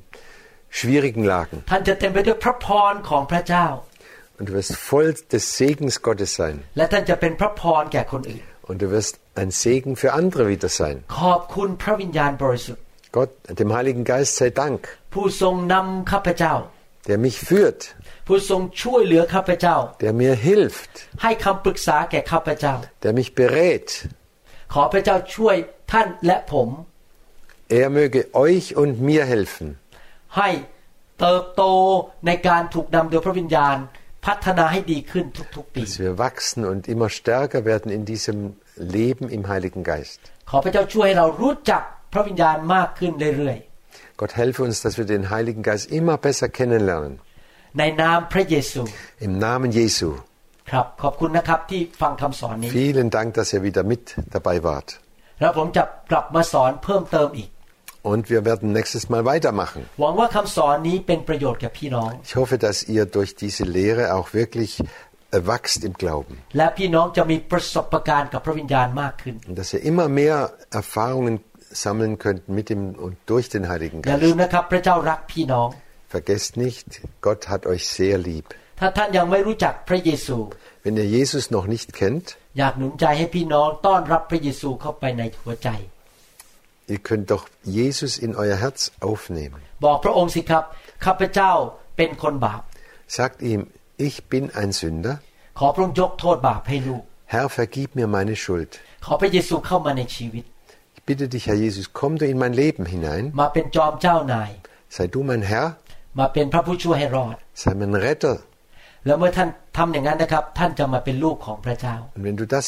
[0.79, 1.57] schwierigen Lagen.
[1.71, 3.67] ท่านจะเต็มไปด้วยพระพรของพระเจ้า
[4.39, 6.55] Und du wirst voll des Segens Gottes sein.
[6.77, 10.95] และท่านจะเป็นพระพรแก่คนอื่น Und du wirst ein Segen für andere wieder sein.
[11.19, 12.83] ขอบคุณพระวิญญาณบริสุทธิ์
[13.17, 13.31] Gott,
[13.61, 14.79] dem Heiligen Geist sei Dank,
[15.13, 16.53] ผู้ทรงนำข้าพเจ้า
[17.09, 17.79] der mich führt,
[18.27, 20.91] ผู้ทรงช่วยเหลือข้าพเจ้า der mir hilft,
[21.23, 23.87] ให้คำปรึกษาแก่ข้าพเจ้า der mich berät.
[24.73, 25.55] ขอพระเจ้าช่วย
[25.91, 26.69] ท่านและผม
[27.79, 29.67] Er möge euch und mir helfen,
[30.37, 30.49] ให้
[31.19, 31.63] เติบโต
[32.27, 33.77] ในการถูกนำโดยพระวิญญาณ
[34.25, 38.37] พัฒนาให้ดีขึ้นทุกๆปี dass wir wachsen und immer stärker werden in diesem
[38.97, 40.19] Leben im Heiligen Geist.
[40.49, 41.81] ขอพระเจ้าช่วยให้เรารู้จัก
[42.13, 43.57] พระวิญญาณมากขึ้นเรื่อย
[44.21, 47.13] Gott helfe uns, dass wir den Heiligen Geist immer besser kennenlernen.
[47.71, 48.81] ๆ ในนามพระเยซู
[49.25, 50.09] Im Namen Jesu.
[50.71, 54.03] ครับ ขอบคุณนะครับที่ฟังคำสอนนี้ Vielen Dank, dass ihr wieder mit
[54.35, 54.89] dabei wart.
[55.41, 57.49] แล้วผมจะกลับมาสอนเพิ่มเติมอีก
[58.11, 59.81] Und wir werden nächstes Mal weitermachen.
[60.01, 64.71] หวังว่าคำสอนนี้เป็นประโยชน์กับพี่น้อง Ich hoffe, dass ihr durch diese Lehre auch wirklich
[65.39, 70.35] erwachst im Glauben และพี่น้องจะมีประสบการณ์กับพระวิญญาณมากขึ้น und dass ihr immer mehr
[70.81, 71.35] Erfahrungen
[71.85, 75.85] sammeln könnt mit dem und durch den Heiligen อย่าลืม Geist.
[76.11, 76.87] นะครับพระเจ้ารักพี่น้อง Vergesst nicht,
[77.27, 78.45] Gott hat euch sehr lieb.
[78.79, 80.37] ถ้าท่านยังไม่รู้จักพระเยซู
[80.83, 82.27] Wenn ihr Jesus noch nicht kennt,
[82.59, 85.69] อยากหนุนใจให้พี่น้องต้อนรับพระเยซูเข้าไปในหัวใจ
[86.93, 87.45] ihr könnt doch
[87.79, 88.79] Jesus in euer Herz
[89.09, 89.59] aufnehmen.
[89.85, 90.63] บอกพระองค์สิครับ
[91.05, 91.51] ข้าพเจ้า
[91.97, 92.61] เป็นคนบาป
[93.17, 93.61] Sagt ihm,
[94.07, 95.15] ich bin ein Sünder.
[95.59, 97.03] ขอพระองค์ยกโทษบาปให้ลูก
[97.33, 98.71] Herr, vergib mir meine Schuld.
[99.05, 100.43] ขอพระเยซูเข้ามาในชีวิต
[100.97, 103.23] Ich bitte dich, Herr Jesus, komm du in mein Leben hinein.
[103.41, 104.49] มาเป็นจอมเจ้านาย
[104.95, 105.67] Sei du mein Herr,
[106.19, 108.35] มาเป็นพระผู้ช่วยให้รอด sei mein Retter.
[109.05, 112.65] แล้วเมื่อท่านทำอย่างนั้นนะครับ ท่านจะมาเป็นลูกของพระเจ้า Und wenn du das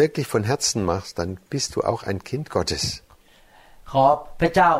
[0.00, 2.84] wirklich von Herzen machst, dann bist du auch ein Kind Gottes.
[3.90, 4.04] ขอ
[4.40, 4.70] พระเจ้า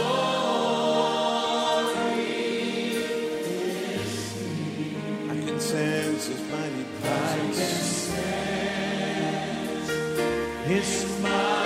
[5.30, 8.14] I can sense His mighty presence.
[10.68, 11.65] His mighty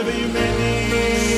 [0.00, 1.29] So whatever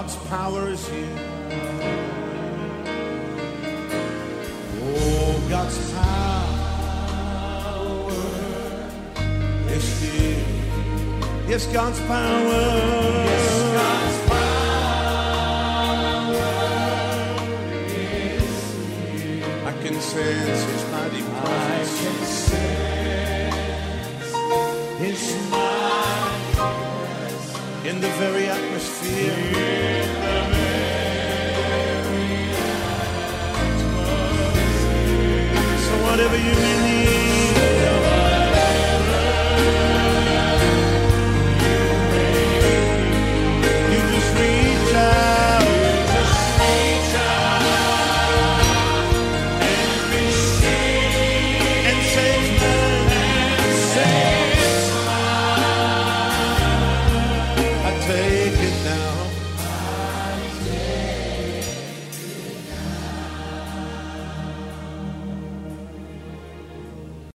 [0.00, 1.18] God's power is here.
[4.80, 8.12] Oh, God's power
[9.74, 10.46] is here.
[11.48, 12.62] Yes, God's power.
[13.26, 14.78] Yes, God's power
[17.88, 18.60] is
[19.18, 19.66] here.
[19.66, 20.84] I can sense His
[27.98, 29.32] in the very atmosphere.
[29.32, 29.88] In the very
[34.46, 35.18] atmosphere.
[35.86, 37.17] So whatever you need.